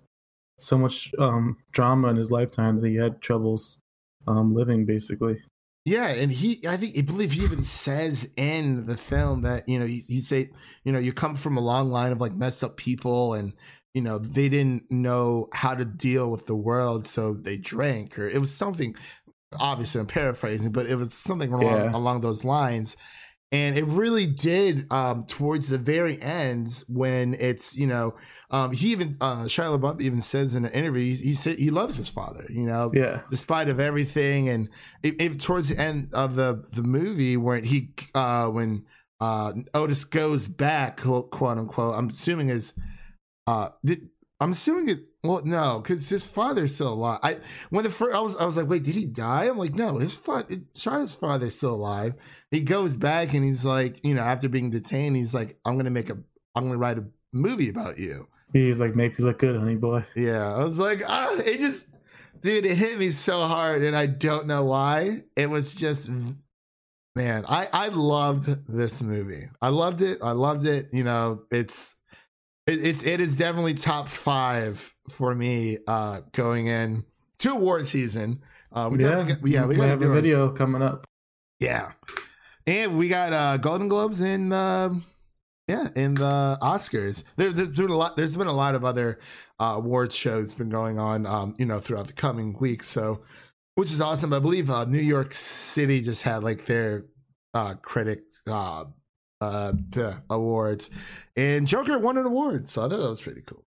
so 0.59 0.77
much 0.79 1.13
um, 1.19 1.57
drama 1.73 2.09
in 2.09 2.17
his 2.17 2.31
lifetime 2.31 2.81
that 2.81 2.89
he 2.89 2.97
had 2.97 3.21
troubles 3.21 3.79
um, 4.27 4.55
living, 4.55 4.85
basically. 4.85 5.39
Yeah, 5.85 6.09
and 6.09 6.31
he, 6.31 6.61
I 6.69 6.77
think, 6.77 6.99
I 6.99 7.03
believe 7.03 7.33
he 7.33 7.45
even 7.45 7.63
says 7.63 8.29
in 8.37 8.85
the 8.85 8.97
film 8.97 9.43
that 9.43 9.67
you 9.69 9.79
know 9.79 9.87
he 9.87 10.01
he 10.07 10.21
say 10.21 10.51
you 10.85 10.93
know 10.93 10.99
you 10.99 11.13
come 11.15 11.35
from 11.35 11.57
a 11.57 11.63
long 11.63 11.91
line 11.91 12.13
of 12.13 12.21
like 12.21 12.35
messed 12.35 12.63
up 12.63 12.77
people 12.77 13.33
and 13.33 13.55
you 13.95 14.03
know 14.03 14.19
they 14.19 14.51
didn't 14.51 14.91
know 14.91 15.49
how 15.55 15.75
to 15.75 15.87
deal 15.87 16.31
with 16.31 16.45
the 16.47 16.55
world, 16.57 17.07
so 17.07 17.33
they 17.33 17.57
drank 17.57 18.19
or 18.19 18.29
it 18.29 18.39
was 18.41 18.55
something. 18.55 18.95
Obviously, 19.59 19.99
I'm 20.01 20.07
paraphrasing, 20.07 20.73
but 20.73 20.87
it 20.87 20.97
was 20.97 21.15
something 21.15 21.51
along, 21.55 21.85
Yeah. 21.85 21.91
along 21.97 22.21
those 22.21 22.45
lines. 22.45 22.99
And 23.51 23.79
it 23.79 23.87
really 23.87 24.27
did 24.27 24.93
um, 24.93 25.25
towards 25.25 25.69
the 25.69 25.79
very 25.79 26.21
end 26.21 26.85
when 26.87 27.33
it's 27.33 27.79
you 27.79 27.87
know 27.87 28.15
um, 28.51 28.73
he 28.73 28.93
even 28.93 29.17
uh, 29.21 29.43
Shia 29.43 29.79
LaBeouf 29.79 30.01
even 30.01 30.21
says 30.21 30.55
in 30.55 30.65
an 30.65 30.73
interview 30.73 31.15
he, 31.15 31.23
he 31.23 31.35
said 31.35 31.59
he 31.59 31.71
loves 31.71 31.97
his 31.97 32.09
father 32.09 32.47
you 32.49 32.63
know 32.63 32.91
Yeah, 32.95 33.21
despite 33.31 33.69
of 33.69 33.79
everything. 33.79 34.49
And 34.49 34.71
if, 35.03 35.17
if 35.19 35.39
towards 35.39 35.69
the 35.69 35.79
end 35.79 36.11
of 36.15 36.35
the 36.35 36.65
the 36.73 36.83
movie 36.83 37.37
when 37.37 37.65
he 37.65 37.91
uh 38.15 38.47
when 38.47 38.87
uh 39.21 39.53
otis 39.75 40.05
goes 40.05 40.49
back 40.49 41.01
quote, 41.01 41.31
quote 41.31 41.59
unquote 41.59 41.97
i'm 41.97 42.09
assuming 42.09 42.51
is 42.51 42.73
uh 43.49 43.71
did 43.85 44.09
i'm 44.39 44.53
assuming 44.53 44.89
it 44.89 45.09
well 45.25 45.43
no 45.45 45.81
because 45.81 46.09
his 46.09 46.25
father's 46.25 46.73
still 46.73 46.93
alive. 46.93 47.19
I 47.25 47.39
when 47.71 47.83
the 47.83 47.91
first 47.91 48.15
i 48.15 48.21
was 48.21 48.37
i 48.37 48.45
was 48.47 48.57
like 48.57 48.69
wait 48.69 48.85
did 48.85 48.95
he 48.95 49.07
die? 49.07 49.47
I'm 49.47 49.59
like 49.59 49.75
no 49.75 49.99
his 49.99 50.15
father 50.15 50.63
Shia's 50.75 51.15
father's 51.15 51.57
still 51.57 51.75
alive. 51.75 52.15
He 52.53 52.61
goes 52.61 52.97
back 52.97 53.35
and 53.35 53.45
he's 53.45 53.65
like 53.65 54.03
you 54.05 54.15
know 54.15 54.23
after 54.23 54.49
being 54.49 54.71
detained 54.71 55.17
he's 55.17 55.35
like 55.35 55.59
i'm 55.65 55.77
gonna 55.77 55.91
make 55.91 56.11
a 56.11 56.17
i'm 56.55 56.67
gonna 56.69 56.79
write 56.79 56.99
a 56.99 57.05
movie 57.33 57.69
about 57.69 57.99
you 57.99 58.29
he's 58.53 58.81
like, 58.81 58.95
make 58.95 59.19
you 59.19 59.25
look 59.25 59.39
good, 59.39 59.59
honey 59.59 59.77
boy. 59.77 60.05
yeah, 60.15 60.55
I 60.55 60.65
was 60.65 60.79
like, 60.79 61.03
ah, 61.07 61.37
it 61.39 61.59
just, 61.59 61.89
dude, 62.41 62.65
it 62.65 62.77
hit 62.77 62.99
me 62.99 63.11
so 63.11 63.47
hard, 63.47 63.83
and 63.83 63.97
I 63.97 64.07
don't 64.07 64.47
know 64.47 64.65
why. 64.65 65.25
It 65.37 65.51
was 65.51 65.75
just, 65.75 66.11
man, 67.15 67.45
I 67.49 67.69
I 67.73 67.89
loved 67.89 68.49
this 68.69 69.03
movie. 69.03 69.49
I 69.61 69.69
loved 69.69 70.03
it. 70.03 70.19
I 70.23 70.33
loved 70.33 70.65
it. 70.65 70.89
You 70.93 71.05
know, 71.05 71.43
it's 71.51 71.97
it, 72.67 72.85
it's 72.85 73.05
it 73.05 73.21
is 73.21 73.37
definitely 73.39 73.75
top 73.75 74.09
five 74.09 74.95
for 75.09 75.35
me 75.35 75.79
uh 75.87 76.21
going 76.33 76.67
in 76.67 77.05
to 77.39 77.53
award 77.53 77.87
season. 77.87 78.43
Uh, 78.73 78.91
we 78.93 78.99
yeah, 78.99 79.25
got, 79.25 79.49
yeah, 79.49 79.65
we 79.65 79.69
we 79.69 79.77
got 79.77 79.89
have 79.89 80.03
a 80.03 80.13
video 80.13 80.51
coming 80.51 80.83
up. 80.83 81.07
yeah, 81.59 81.93
and 82.67 82.99
we 82.99 83.09
got 83.09 83.33
uh 83.33 83.57
Golden 83.57 83.89
Globes 83.89 84.21
and 84.21 84.53
um 84.53 85.05
yeah, 85.69 85.89
in 85.95 86.15
the 86.15 86.59
Oscars. 86.63 87.25
There, 87.37 87.53
there's 87.53 87.69
been 87.77 87.91
a 87.91 87.97
lot. 87.97 88.17
There's 88.17 88.37
been 88.37 88.47
a 88.47 88.53
lot 88.53 88.75
of 88.75 88.85
other 88.85 89.19
uh, 89.61 89.75
awards 89.77 90.15
shows 90.15 90.55
been 90.55 90.71
going 90.71 90.99
on, 90.99 91.27
um, 91.27 91.55
you 91.59 91.67
know, 91.67 91.79
throughout 91.79 92.07
the 92.07 92.15
coming 92.15 92.57
weeks. 92.59 92.89
So, 92.89 93.23
which 93.75 93.91
is 93.91 94.01
awesome. 94.01 94.33
I 94.33 94.39
believe 94.39 94.71
uh, 94.71 94.87
New 94.87 94.99
York 94.99 95.35
City 95.35 96.01
just 96.01 96.23
had 96.23 96.43
like 96.43 96.65
their 96.67 97.05
uh, 97.53 97.75
critic 97.75 98.23
uh, 98.49 98.85
uh, 99.41 99.73
the 99.91 100.23
awards, 100.31 100.91
and 101.37 101.67
Joker 101.67 101.99
won 101.99 102.17
an 102.17 102.25
award. 102.25 102.67
So 102.67 102.87
I 102.87 102.89
thought 102.89 103.01
that 103.01 103.09
was 103.09 103.21
pretty 103.21 103.43
cool. 103.43 103.65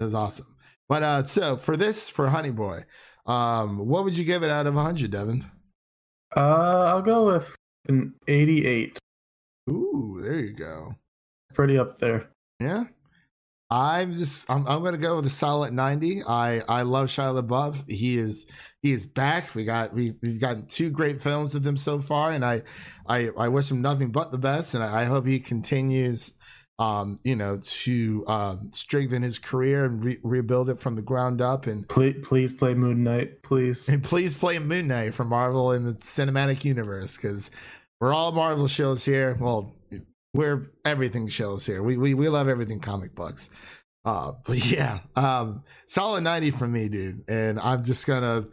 It 0.00 0.04
was 0.04 0.14
awesome. 0.14 0.56
But 0.88 1.02
uh, 1.02 1.24
so 1.24 1.56
for 1.56 1.76
this, 1.76 2.08
for 2.08 2.28
Honey 2.28 2.50
Boy, 2.50 2.80
um, 3.26 3.86
what 3.88 4.04
would 4.04 4.18
you 4.18 4.24
give 4.24 4.42
it 4.42 4.50
out 4.50 4.66
of 4.66 4.74
100, 4.74 5.10
Devin? 5.10 5.46
Uh, 6.36 6.84
I'll 6.86 7.02
go 7.02 7.26
with 7.26 7.56
an 7.88 8.14
88. 8.26 8.98
Ooh, 9.70 10.20
there 10.22 10.40
you 10.40 10.52
go. 10.52 10.96
Pretty 11.54 11.78
up 11.78 11.96
there. 11.98 12.28
Yeah. 12.60 12.84
I'm 13.70 14.12
just 14.12 14.48
I'm 14.50 14.66
I'm 14.68 14.84
gonna 14.84 14.98
go 14.98 15.16
with 15.16 15.26
a 15.26 15.30
solid 15.30 15.72
90. 15.72 16.22
I 16.24 16.60
I 16.68 16.82
love 16.82 17.08
Shia 17.08 17.40
LaBeouf. 17.42 17.88
He 17.90 18.18
is 18.18 18.46
he 18.82 18.92
is 18.92 19.06
back. 19.06 19.54
We 19.54 19.64
got 19.64 19.94
we 19.94 20.14
we've 20.22 20.38
gotten 20.40 20.66
two 20.66 20.90
great 20.90 21.20
films 21.22 21.54
with 21.54 21.66
him 21.66 21.76
so 21.76 21.98
far, 21.98 22.30
and 22.32 22.44
I 22.44 22.62
I 23.08 23.30
I 23.36 23.48
wish 23.48 23.70
him 23.70 23.80
nothing 23.80 24.10
but 24.12 24.30
the 24.30 24.38
best, 24.38 24.74
and 24.74 24.84
I, 24.84 25.02
I 25.02 25.04
hope 25.06 25.26
he 25.26 25.40
continues 25.40 26.34
um 26.78 27.18
you 27.24 27.36
know 27.36 27.58
to 27.62 28.24
um 28.26 28.70
strengthen 28.72 29.22
his 29.22 29.38
career 29.38 29.84
and 29.84 30.04
re- 30.04 30.18
rebuild 30.24 30.68
it 30.68 30.78
from 30.80 30.96
the 30.96 31.02
ground 31.02 31.40
up 31.40 31.68
and 31.68 31.88
Please, 31.88 32.16
please 32.22 32.52
play 32.52 32.74
Moon 32.74 33.02
Knight, 33.04 33.42
please. 33.42 33.88
and 33.88 34.02
please 34.02 34.36
play 34.36 34.58
Moon 34.58 34.88
Knight 34.88 35.14
for 35.14 35.24
Marvel 35.24 35.70
in 35.72 35.84
the 35.84 35.94
cinematic 35.94 36.64
universe 36.64 37.16
because 37.16 37.50
we're 38.00 38.12
all 38.12 38.32
Marvel 38.32 38.66
shows 38.68 39.04
here. 39.04 39.36
Well, 39.40 39.74
we're 40.34 40.70
everything 40.84 41.28
shows 41.28 41.64
here. 41.64 41.82
We 41.82 41.96
we 41.96 42.12
we 42.14 42.28
love 42.28 42.48
everything 42.48 42.80
comic 42.80 43.14
books. 43.14 43.48
Uh, 44.04 44.32
but 44.46 44.64
yeah, 44.64 44.98
um, 45.16 45.62
solid 45.86 46.22
ninety 46.22 46.50
from 46.50 46.72
me, 46.72 46.88
dude. 46.88 47.24
And 47.28 47.58
I'm 47.58 47.84
just 47.84 48.06
gonna 48.06 48.46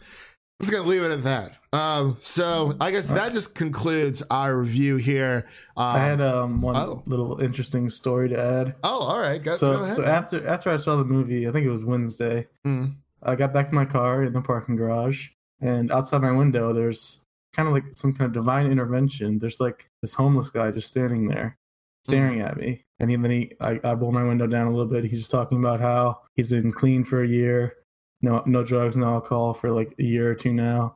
just 0.62 0.72
gonna 0.72 0.88
leave 0.88 1.04
it 1.04 1.12
at 1.12 1.24
that. 1.24 1.58
Um, 1.74 2.17
so 2.20 2.76
I 2.80 2.91
guess 2.91 3.08
that 3.08 3.34
just 3.34 3.56
concludes 3.56 4.22
our 4.30 4.56
review 4.56 4.98
here. 4.98 5.48
Um, 5.76 5.96
I 5.96 6.00
had 6.00 6.22
um 6.22 6.62
one 6.62 6.76
oh. 6.78 7.02
little 7.06 7.41
interesting 7.41 7.89
story 7.89 8.30
to 8.30 8.39
add. 8.39 8.76
oh, 8.84 9.00
all 9.02 9.20
right. 9.20 9.44
Go, 9.44 9.54
so 9.54 9.74
go 9.74 9.84
ahead. 9.84 9.96
so 9.96 10.04
after 10.04 10.48
after 10.48 10.70
I 10.70 10.78
saw 10.78 10.96
the 10.96 11.06
movie, 11.06 11.48
I 11.48 11.52
think 11.52 11.65
it 11.65 11.72
was 11.72 11.84
Wednesday. 11.84 12.48
Mm. 12.65 12.96
I 13.24 13.36
got 13.36 13.54
back 13.54 13.70
in 13.70 13.76
my 13.76 13.86
car 13.86 14.24
in 14.24 14.34
the 14.34 14.41
parking 14.41 14.76
garage, 14.76 15.30
and 15.60 15.91
outside 15.91 16.22
my 16.22 16.32
window, 16.32 16.74
there's 16.74 17.22
kind 17.54 17.67
of 17.67 17.74
like 17.74 17.84
some 17.96 18.13
kind 18.13 18.28
of 18.28 18.34
divine 18.34 18.72
intervention. 18.72 19.39
There's 19.39 19.60
like 19.60 19.89
this 20.02 20.13
homeless 20.13 20.50
guy 20.50 20.72
just 20.72 20.88
standing 20.88 21.28
there, 21.28 21.58
staring 22.06 22.40
Mm-hmm. 22.40 22.48
at 22.48 22.58
me. 22.58 22.84
And 23.00 23.10
he, 23.10 23.16
then 23.16 23.32
he, 23.32 23.52
I, 23.60 23.80
I 23.84 23.94
roll 23.94 24.12
my 24.12 24.24
window 24.24 24.48
down 24.48 24.68
a 24.68 24.72
little 24.72 24.86
bit. 24.86 25.04
He's 25.04 25.20
just 25.20 25.32
talking 25.32 25.58
about 25.58 25.80
how 25.80 26.20
he's 26.36 26.48
been 26.48 26.72
clean 26.72 27.04
for 27.04 27.24
a 27.24 27.28
year, 27.28 27.78
no, 28.22 28.44
no 28.46 28.64
drugs, 28.64 28.98
no 28.98 29.08
alcohol 29.08 29.54
for 29.54 29.72
like 29.72 29.94
a 30.00 30.04
year 30.04 30.30
or 30.30 30.36
two 30.36 30.54
now. 30.54 30.96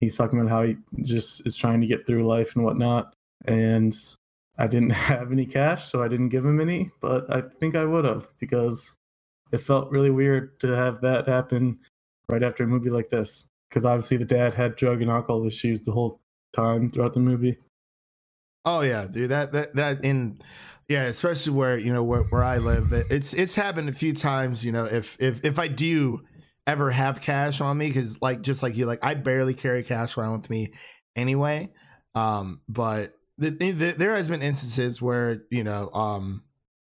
He's 0.00 0.16
talking 0.16 0.40
about 0.40 0.50
how 0.50 0.62
he 0.62 0.76
just 1.02 1.46
is 1.46 1.56
trying 1.56 1.80
to 1.80 1.86
get 1.86 2.06
through 2.06 2.22
life 2.22 2.54
and 2.54 2.64
whatnot. 2.64 3.14
And 3.46 3.96
I 4.58 4.66
didn't 4.66 4.90
have 5.10 5.32
any 5.32 5.46
cash, 5.46 5.88
so 5.88 6.02
I 6.02 6.08
didn't 6.08 6.28
give 6.28 6.44
him 6.44 6.60
any. 6.60 6.90
But 7.00 7.32
I 7.34 7.42
think 7.58 7.74
I 7.74 7.84
would 7.84 8.04
have 8.04 8.28
because 8.38 8.94
it 9.52 9.58
felt 9.58 9.90
really 9.90 10.10
weird 10.10 10.60
to 10.60 10.68
have 10.68 11.00
that 11.00 11.26
happen 11.26 11.78
right 12.28 12.42
after 12.42 12.62
a 12.64 12.66
movie 12.68 12.90
like 12.90 13.08
this 13.08 13.48
because 13.68 13.84
obviously 13.84 14.16
the 14.16 14.24
dad 14.24 14.54
had 14.54 14.76
drug 14.76 15.02
and 15.02 15.10
alcohol 15.10 15.44
issues 15.46 15.82
the 15.82 15.92
whole 15.92 16.20
time 16.54 16.90
throughout 16.90 17.12
the 17.12 17.20
movie 17.20 17.58
Oh 18.64 18.80
yeah, 18.80 19.06
dude. 19.06 19.30
That 19.30 19.52
that 19.52 19.74
that 19.74 20.04
in 20.04 20.38
yeah, 20.88 21.04
especially 21.04 21.52
where 21.52 21.78
you 21.78 21.92
know 21.92 22.02
where, 22.04 22.22
where 22.24 22.44
I 22.44 22.58
live, 22.58 22.92
it's 22.92 23.32
it's 23.32 23.54
happened 23.54 23.88
a 23.88 23.92
few 23.92 24.12
times. 24.12 24.64
You 24.64 24.72
know, 24.72 24.84
if 24.84 25.16
if 25.20 25.44
if 25.44 25.58
I 25.58 25.68
do 25.68 26.20
ever 26.66 26.90
have 26.90 27.20
cash 27.20 27.60
on 27.60 27.78
me, 27.78 27.88
because 27.88 28.20
like 28.20 28.42
just 28.42 28.62
like 28.62 28.76
you, 28.76 28.86
like 28.86 29.04
I 29.04 29.14
barely 29.14 29.54
carry 29.54 29.82
cash 29.82 30.18
around 30.18 30.40
with 30.40 30.50
me 30.50 30.74
anyway. 31.16 31.70
Um, 32.14 32.60
but 32.68 33.14
the, 33.38 33.50
the, 33.50 33.94
there 33.96 34.14
has 34.14 34.28
been 34.28 34.42
instances 34.42 35.00
where 35.00 35.44
you 35.50 35.64
know, 35.64 35.90
um, 35.92 36.42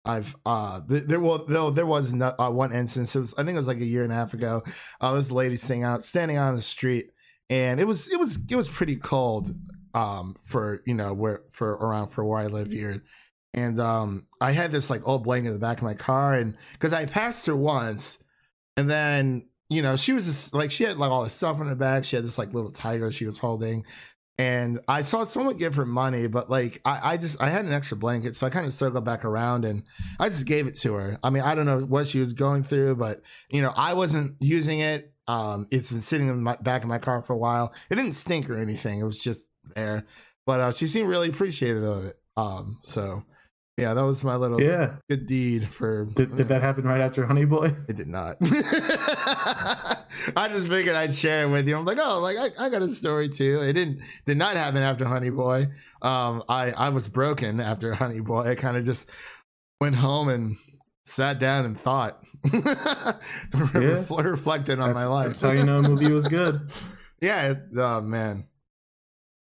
I've 0.05 0.35
uh 0.45 0.81
th- 0.87 1.03
there 1.03 1.19
well 1.19 1.45
though 1.45 1.69
there 1.69 1.85
was 1.85 2.13
no, 2.13 2.33
uh, 2.39 2.49
one 2.49 2.71
instance. 2.73 3.15
It 3.15 3.19
was 3.19 3.33
I 3.35 3.43
think 3.43 3.55
it 3.55 3.57
was 3.57 3.67
like 3.67 3.81
a 3.81 3.85
year 3.85 4.03
and 4.03 4.11
a 4.11 4.15
half 4.15 4.33
ago. 4.33 4.63
Uh, 5.01 5.13
this 5.13 5.29
lady 5.29 5.57
standing 5.57 5.83
out 5.83 6.03
standing 6.03 6.37
on 6.37 6.55
the 6.55 6.61
street, 6.61 7.11
and 7.49 7.79
it 7.79 7.85
was 7.85 8.11
it 8.11 8.17
was 8.17 8.39
it 8.49 8.55
was 8.55 8.69
pretty 8.69 8.95
cold 8.95 9.53
um 9.93 10.35
for 10.43 10.81
you 10.85 10.93
know 10.93 11.13
where 11.13 11.43
for 11.51 11.71
around 11.71 12.09
for 12.09 12.23
where 12.23 12.39
I 12.39 12.47
live 12.47 12.71
here. 12.71 13.03
And 13.53 13.79
um 13.79 14.25
I 14.39 14.51
had 14.51 14.71
this 14.71 14.89
like 14.89 15.07
old 15.07 15.23
blanket 15.23 15.47
in 15.47 15.53
the 15.53 15.59
back 15.59 15.77
of 15.77 15.83
my 15.83 15.93
car 15.93 16.33
and 16.35 16.55
because 16.73 16.93
I 16.93 17.05
passed 17.05 17.45
her 17.47 17.55
once 17.55 18.19
and 18.77 18.89
then 18.89 19.47
you 19.69 19.81
know 19.81 19.95
she 19.95 20.13
was 20.13 20.25
just 20.25 20.53
like 20.53 20.71
she 20.71 20.83
had 20.83 20.97
like 20.97 21.11
all 21.11 21.23
this 21.23 21.33
stuff 21.33 21.59
in 21.59 21.67
her 21.67 21.75
back. 21.75 22.05
She 22.05 22.15
had 22.15 22.25
this 22.25 22.37
like 22.37 22.53
little 22.53 22.71
tiger 22.71 23.11
she 23.11 23.25
was 23.25 23.37
holding. 23.37 23.85
And 24.39 24.79
I 24.87 25.01
saw 25.01 25.25
someone 25.25 25.57
give 25.57 25.75
her 25.75 25.85
money, 25.85 26.27
but 26.27 26.49
like 26.49 26.79
I, 26.85 27.11
I 27.11 27.17
just 27.17 27.41
I 27.43 27.49
had 27.49 27.65
an 27.65 27.73
extra 27.73 27.97
blanket, 27.97 28.37
so 28.37 28.47
I 28.47 28.49
kind 28.49 28.65
of 28.65 28.71
circled 28.71 29.03
back 29.03 29.25
around 29.25 29.65
and 29.65 29.83
I 30.17 30.29
just 30.29 30.45
gave 30.45 30.65
it 30.65 30.75
to 30.75 30.93
her. 30.93 31.19
I 31.21 31.29
mean, 31.29 31.43
I 31.43 31.55
don't 31.55 31.65
know 31.65 31.81
what 31.81 32.07
she 32.07 32.21
was 32.21 32.31
going 32.31 32.63
through, 32.63 32.95
but 32.95 33.21
you 33.49 33.61
know, 33.61 33.73
I 33.75 33.95
wasn't 33.95 34.37
using 34.39 34.79
it. 34.79 35.13
Um, 35.27 35.67
it's 35.71 35.91
been 35.91 35.99
sitting 35.99 36.29
in 36.29 36.41
my 36.41 36.55
back 36.55 36.83
of 36.83 36.87
my 36.87 36.99
car 36.99 37.21
for 37.21 37.33
a 37.33 37.37
while. 37.37 37.73
It 37.89 37.95
didn't 37.95 38.13
stink 38.13 38.49
or 38.49 38.57
anything. 38.57 39.01
It 39.01 39.03
was 39.03 39.19
just 39.19 39.43
there, 39.75 40.05
but 40.45 40.59
uh, 40.59 40.71
she 40.71 40.87
seemed 40.87 41.09
really 41.09 41.29
appreciative 41.29 41.83
of 41.83 42.05
it. 42.05 42.19
Um, 42.37 42.79
so 42.81 43.23
yeah, 43.77 43.93
that 43.93 44.03
was 44.03 44.23
my 44.23 44.35
little 44.35 44.61
yeah 44.61 44.95
good 45.09 45.25
deed 45.25 45.69
for. 45.69 46.05
did, 46.05 46.35
did 46.35 46.47
that 46.49 46.61
happen 46.61 46.83
right 46.83 47.01
after 47.01 47.25
honey 47.25 47.45
boy 47.45 47.75
It 47.87 47.95
did 47.95 48.07
not. 48.07 48.37
I 50.35 50.49
just 50.49 50.67
figured 50.67 50.95
I'd 50.95 51.13
share 51.13 51.43
it 51.43 51.49
with 51.49 51.67
you. 51.67 51.77
I'm 51.77 51.85
like, 51.85 51.97
oh, 52.01 52.19
like 52.19 52.37
I, 52.37 52.65
I 52.65 52.69
got 52.69 52.81
a 52.81 52.89
story 52.89 53.29
too. 53.29 53.61
It 53.61 53.73
didn't 53.73 54.01
did 54.25 54.37
not 54.37 54.57
happen 54.57 54.81
after 54.83 55.05
Honey 55.05 55.29
Boy. 55.29 55.69
Um, 56.01 56.43
I 56.49 56.71
I 56.71 56.89
was 56.89 57.07
broken 57.07 57.59
after 57.59 57.93
Honey 58.01 58.19
Boy. 58.19 58.49
I 58.49 58.55
kind 58.55 58.75
of 58.75 58.83
just 58.83 59.09
went 59.79 59.95
home 59.95 60.27
and 60.29 60.57
sat 61.05 61.39
down 61.39 61.65
and 61.65 61.79
thought, 61.79 62.21
reflected 63.53 64.79
on 64.79 64.89
that's, 64.89 64.95
my 64.95 65.05
life. 65.05 65.27
that's 65.27 65.41
how 65.41 65.51
you 65.51 65.63
know 65.63 65.79
a 65.79 65.81
movie 65.81 66.11
was 66.11 66.27
good 66.27 66.69
yeah. 67.21 67.51
it- 67.51 67.63
Oh 67.77 68.01
man. 68.01 68.47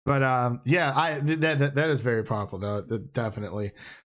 But 0.07 0.23
um, 0.23 0.61
yeah, 0.63 0.93
I 0.95 1.19
that, 1.19 1.59
that 1.59 1.75
that 1.75 1.89
is 1.89 2.01
very 2.01 2.23
powerful 2.23 2.59
though. 2.59 2.81
th- 2.81 3.01
Definitely. 3.11 3.73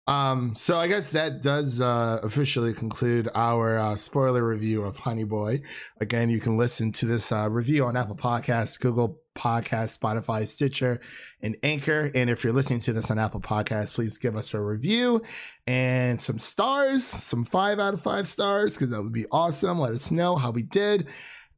Um, 0.06 0.54
so 0.54 0.78
I 0.78 0.86
guess 0.86 1.10
that 1.10 1.42
does 1.42 1.80
uh, 1.80 2.20
officially 2.22 2.74
conclude 2.74 3.28
our 3.34 3.76
uh, 3.76 3.96
spoiler 3.96 4.46
review 4.46 4.82
of 4.82 4.96
Honey 4.96 5.24
Boy. 5.24 5.62
Again, 6.00 6.30
you 6.30 6.38
can 6.38 6.56
listen 6.56 6.92
to 6.92 7.06
this 7.06 7.32
uh, 7.32 7.50
review 7.50 7.84
on 7.86 7.96
Apple 7.96 8.14
Podcasts, 8.16 8.78
Google 8.78 9.20
Podcasts, 9.36 9.98
Spotify, 9.98 10.46
Stitcher, 10.46 11.00
and 11.42 11.56
Anchor. 11.64 12.12
And 12.14 12.30
if 12.30 12.44
you're 12.44 12.52
listening 12.52 12.80
to 12.80 12.92
this 12.92 13.10
on 13.10 13.18
Apple 13.18 13.40
Podcasts, 13.40 13.92
please 13.92 14.16
give 14.16 14.36
us 14.36 14.54
a 14.54 14.60
review 14.60 15.22
and 15.66 16.20
some 16.20 16.38
stars, 16.38 17.02
some 17.04 17.44
five 17.44 17.80
out 17.80 17.94
of 17.94 18.00
five 18.00 18.28
stars, 18.28 18.74
because 18.76 18.90
that 18.90 19.02
would 19.02 19.12
be 19.12 19.26
awesome. 19.32 19.80
Let 19.80 19.92
us 19.92 20.12
know 20.12 20.36
how 20.36 20.52
we 20.52 20.62
did. 20.62 21.08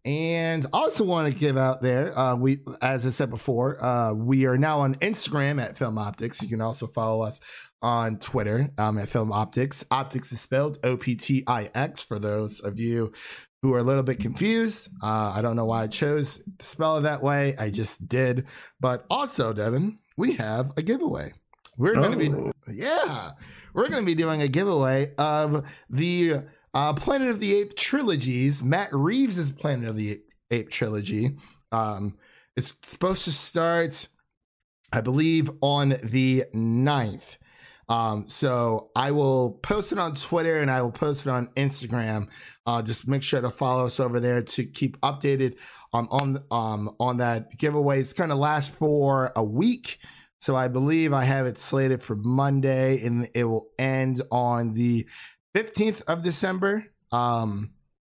And 0.04 0.66
also 0.72 1.04
want 1.04 1.32
to 1.32 1.38
give 1.38 1.56
out 1.56 1.80
there, 1.80 2.18
uh, 2.18 2.34
we, 2.34 2.58
as 2.80 3.06
I 3.06 3.10
said 3.10 3.30
before, 3.30 3.82
uh, 3.82 4.12
we 4.12 4.46
are 4.46 4.58
now 4.58 4.80
on 4.80 4.96
Instagram 4.96 5.62
at 5.62 5.78
Film 5.78 5.96
Optics. 5.96 6.42
You 6.42 6.48
can 6.48 6.60
also 6.60 6.88
follow 6.88 7.22
us 7.22 7.40
on 7.82 8.18
Twitter 8.18 8.70
um, 8.78 8.98
at 8.98 9.08
Film 9.08 9.30
Optics. 9.30 9.84
Optics 9.92 10.32
is 10.32 10.40
spelled 10.40 10.78
O 10.82 10.96
P 10.96 11.14
T 11.14 11.44
I 11.46 11.70
X 11.74 12.02
for 12.02 12.18
those 12.18 12.58
of 12.58 12.80
you 12.80 13.12
who 13.62 13.72
are 13.74 13.78
a 13.78 13.84
little 13.84 14.02
bit 14.02 14.18
confused. 14.18 14.88
Uh, 15.00 15.32
I 15.36 15.40
don't 15.40 15.54
know 15.54 15.66
why 15.66 15.84
I 15.84 15.86
chose 15.86 16.38
to 16.58 16.66
spell 16.66 16.98
it 16.98 17.02
that 17.02 17.22
way. 17.22 17.54
I 17.56 17.70
just 17.70 18.08
did. 18.08 18.46
But 18.80 19.04
also, 19.08 19.52
Devin, 19.52 19.98
we 20.16 20.32
have 20.32 20.72
a 20.76 20.82
giveaway. 20.82 21.32
We're 21.78 21.94
going 21.94 22.18
to 22.18 22.26
Oh. 22.26 22.52
be, 22.66 22.74
yeah, 22.74 23.30
we're 23.72 23.88
going 23.88 24.02
to 24.02 24.06
be 24.06 24.16
doing 24.16 24.42
a 24.42 24.48
giveaway 24.48 25.14
of 25.16 25.64
the 25.88 26.42
uh, 26.74 26.92
Planet 26.94 27.28
of 27.28 27.40
the 27.40 27.54
Apes 27.54 27.74
trilogies. 27.76 28.62
Matt 28.62 28.92
Reeves' 28.92 29.38
is 29.38 29.50
Planet 29.50 29.88
of 29.88 29.96
the 29.96 30.20
Ape 30.50 30.70
trilogy. 30.70 31.37
Um, 31.70 32.16
it's 32.56 32.74
supposed 32.82 33.24
to 33.24 33.32
start, 33.32 34.08
I 34.92 35.00
believe, 35.00 35.50
on 35.61 35.96
the 36.02 36.44
9th. 36.54 37.37
Um, 37.88 38.26
so 38.26 38.90
I 38.96 39.11
will 39.11 39.52
post 39.62 39.92
it 39.92 39.98
on 39.98 40.14
Twitter 40.14 40.61
and 40.61 40.70
I 40.70 40.80
will 40.82 40.92
post 40.92 41.26
it 41.26 41.30
on 41.30 41.48
Instagram. 41.56 42.28
Uh, 42.64 42.80
just 42.80 43.08
make 43.08 43.22
sure 43.22 43.40
to 43.40 43.50
follow 43.50 43.87
us 43.87 44.00
over 44.00 44.20
there 44.20 44.40
to 44.40 44.64
keep 44.64 44.98
updated 45.00 45.56
um, 45.92 46.08
on 46.11 46.42
um, 46.50 46.94
on 47.00 47.18
that 47.18 47.58
giveaway. 47.58 48.00
It's 48.00 48.12
going 48.12 48.30
to 48.30 48.37
last 48.37 48.72
for 48.72 49.32
a 49.37 49.42
week. 49.44 49.98
So 50.38 50.56
I 50.56 50.68
believe 50.68 51.12
I 51.12 51.24
have 51.24 51.46
it 51.46 51.58
slated 51.58 52.02
for 52.02 52.16
Monday 52.16 53.04
and 53.04 53.28
it 53.35 53.44
will 53.44 53.68
end 53.78 54.22
on 54.30 54.74
the 54.74 55.06
15th 55.54 56.02
of 56.08 56.22
December. 56.22 56.86
Um, 57.10 57.72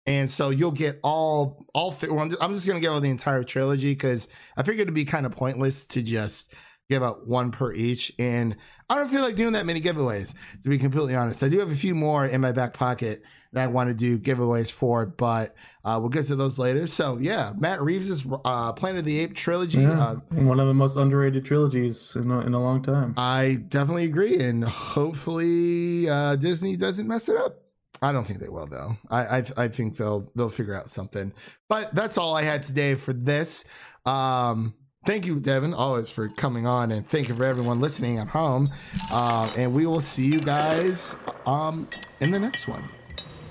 and 0.07 0.29
so 0.29 0.51
you'll 0.51 0.73
get 0.73 0.99
all 1.03 1.65
all. 1.75 1.93
Th- 1.93 2.11
well, 2.11 2.21
I'm 2.23 2.31
just- 2.31 2.43
I'm 2.43 2.53
just 2.55 2.67
gonna 2.67 2.81
give 2.81 2.93
out 2.93 3.03
the 3.03 3.11
entire 3.11 3.45
trilogy 3.45 3.93
because 3.93 4.29
I 4.57 4.63
figured 4.63 4.83
it'd 4.83 4.95
be 4.95 5.05
kind 5.05 5.27
of 5.27 5.33
pointless 5.33 5.87
to 5.89 6.03
just 6.03 6.53
give 6.93 7.03
out 7.03 7.27
one 7.27 7.51
per 7.51 7.73
each. 7.73 8.13
And 8.19 8.57
I 8.91 8.97
don't 8.97 9.09
feel 9.09 9.23
like 9.23 9.35
doing 9.35 9.55
that 9.55 9.65
many 9.65 9.81
giveaways, 9.81 10.35
to 10.63 10.69
be 10.69 10.79
completely 10.79 11.15
honest. 11.17 11.43
I 11.43 11.49
do 11.49 11.59
have 11.59 11.73
a 11.73 11.77
few 11.77 11.95
more 11.95 12.27
in 12.27 12.41
my 12.41 12.53
back 12.53 12.75
pocket 12.75 13.23
that 13.55 13.65
I 13.65 13.67
want 13.67 13.89
to 13.89 13.95
do 13.95 14.19
giveaways 14.19 14.71
for, 14.71 15.07
but 15.07 15.55
uh, 15.85 15.99
we'll 16.01 16.09
get 16.11 16.27
to 16.27 16.37
those 16.37 16.59
later. 16.59 16.87
So 16.87 17.19
yeah, 17.19 17.53
Matt 17.59 17.81
Reeves' 17.83 18.27
uh, 18.45 18.73
Planet 18.73 19.01
of 19.01 19.05
the 19.05 19.19
Ape 19.21 19.35
trilogy. 19.35 19.81
yeah. 19.81 20.03
Uh, 20.03 20.15
one 20.31 20.61
of 20.61 20.67
the 20.67 20.75
most 20.75 20.97
underrated 20.97 21.45
trilogies 21.45 22.15
in 22.17 22.31
a, 22.31 22.41
in 22.41 22.55
a 22.55 22.61
long 22.61 22.83
time 22.83 23.15
I 23.17 23.63
definitely 23.69 24.05
agree, 24.05 24.39
and 24.41 24.65
hopefully 24.65 26.09
uh, 26.09 26.37
Disney 26.37 26.77
doesn't 26.77 27.07
mess 27.07 27.29
it 27.29 27.37
up. 27.37 27.59
I 28.01 28.11
don't 28.11 28.27
think 28.27 28.41
they 28.41 28.49
will, 28.49 28.67
though. 28.67 28.97
I, 29.11 29.39
I 29.39 29.45
I 29.57 29.69
think 29.69 29.97
they'll 29.97 30.31
they'll 30.35 30.51
figure 30.51 30.75
out 30.75 30.89
something. 30.89 31.33
But 31.69 31.95
that's 31.95 32.19
all 32.19 32.35
I 32.35 32.43
had 32.43 32.63
today 32.65 32.95
for 32.97 33.13
this. 33.13 33.65
Um, 34.05 34.75
thank 35.05 35.27
you, 35.27 35.41
Devin, 35.41 35.75
always 35.75 36.11
for 36.11 36.29
coming 36.29 36.67
on, 36.67 36.93
and 36.93 37.07
thank 37.07 37.29
you 37.29 37.35
for 37.35 37.45
everyone 37.45 37.81
listening 37.81 38.19
at 38.19 38.29
home. 38.29 38.69
Um, 39.13 39.51
and 39.57 39.73
we 39.75 39.87
will 39.87 40.01
see 40.01 40.27
you 40.27 40.41
guys 40.41 41.17
um, 41.47 41.89
in 42.21 42.31
the 42.31 42.39
next 42.39 42.69
one. 42.69 42.85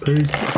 Peace. 0.06 0.58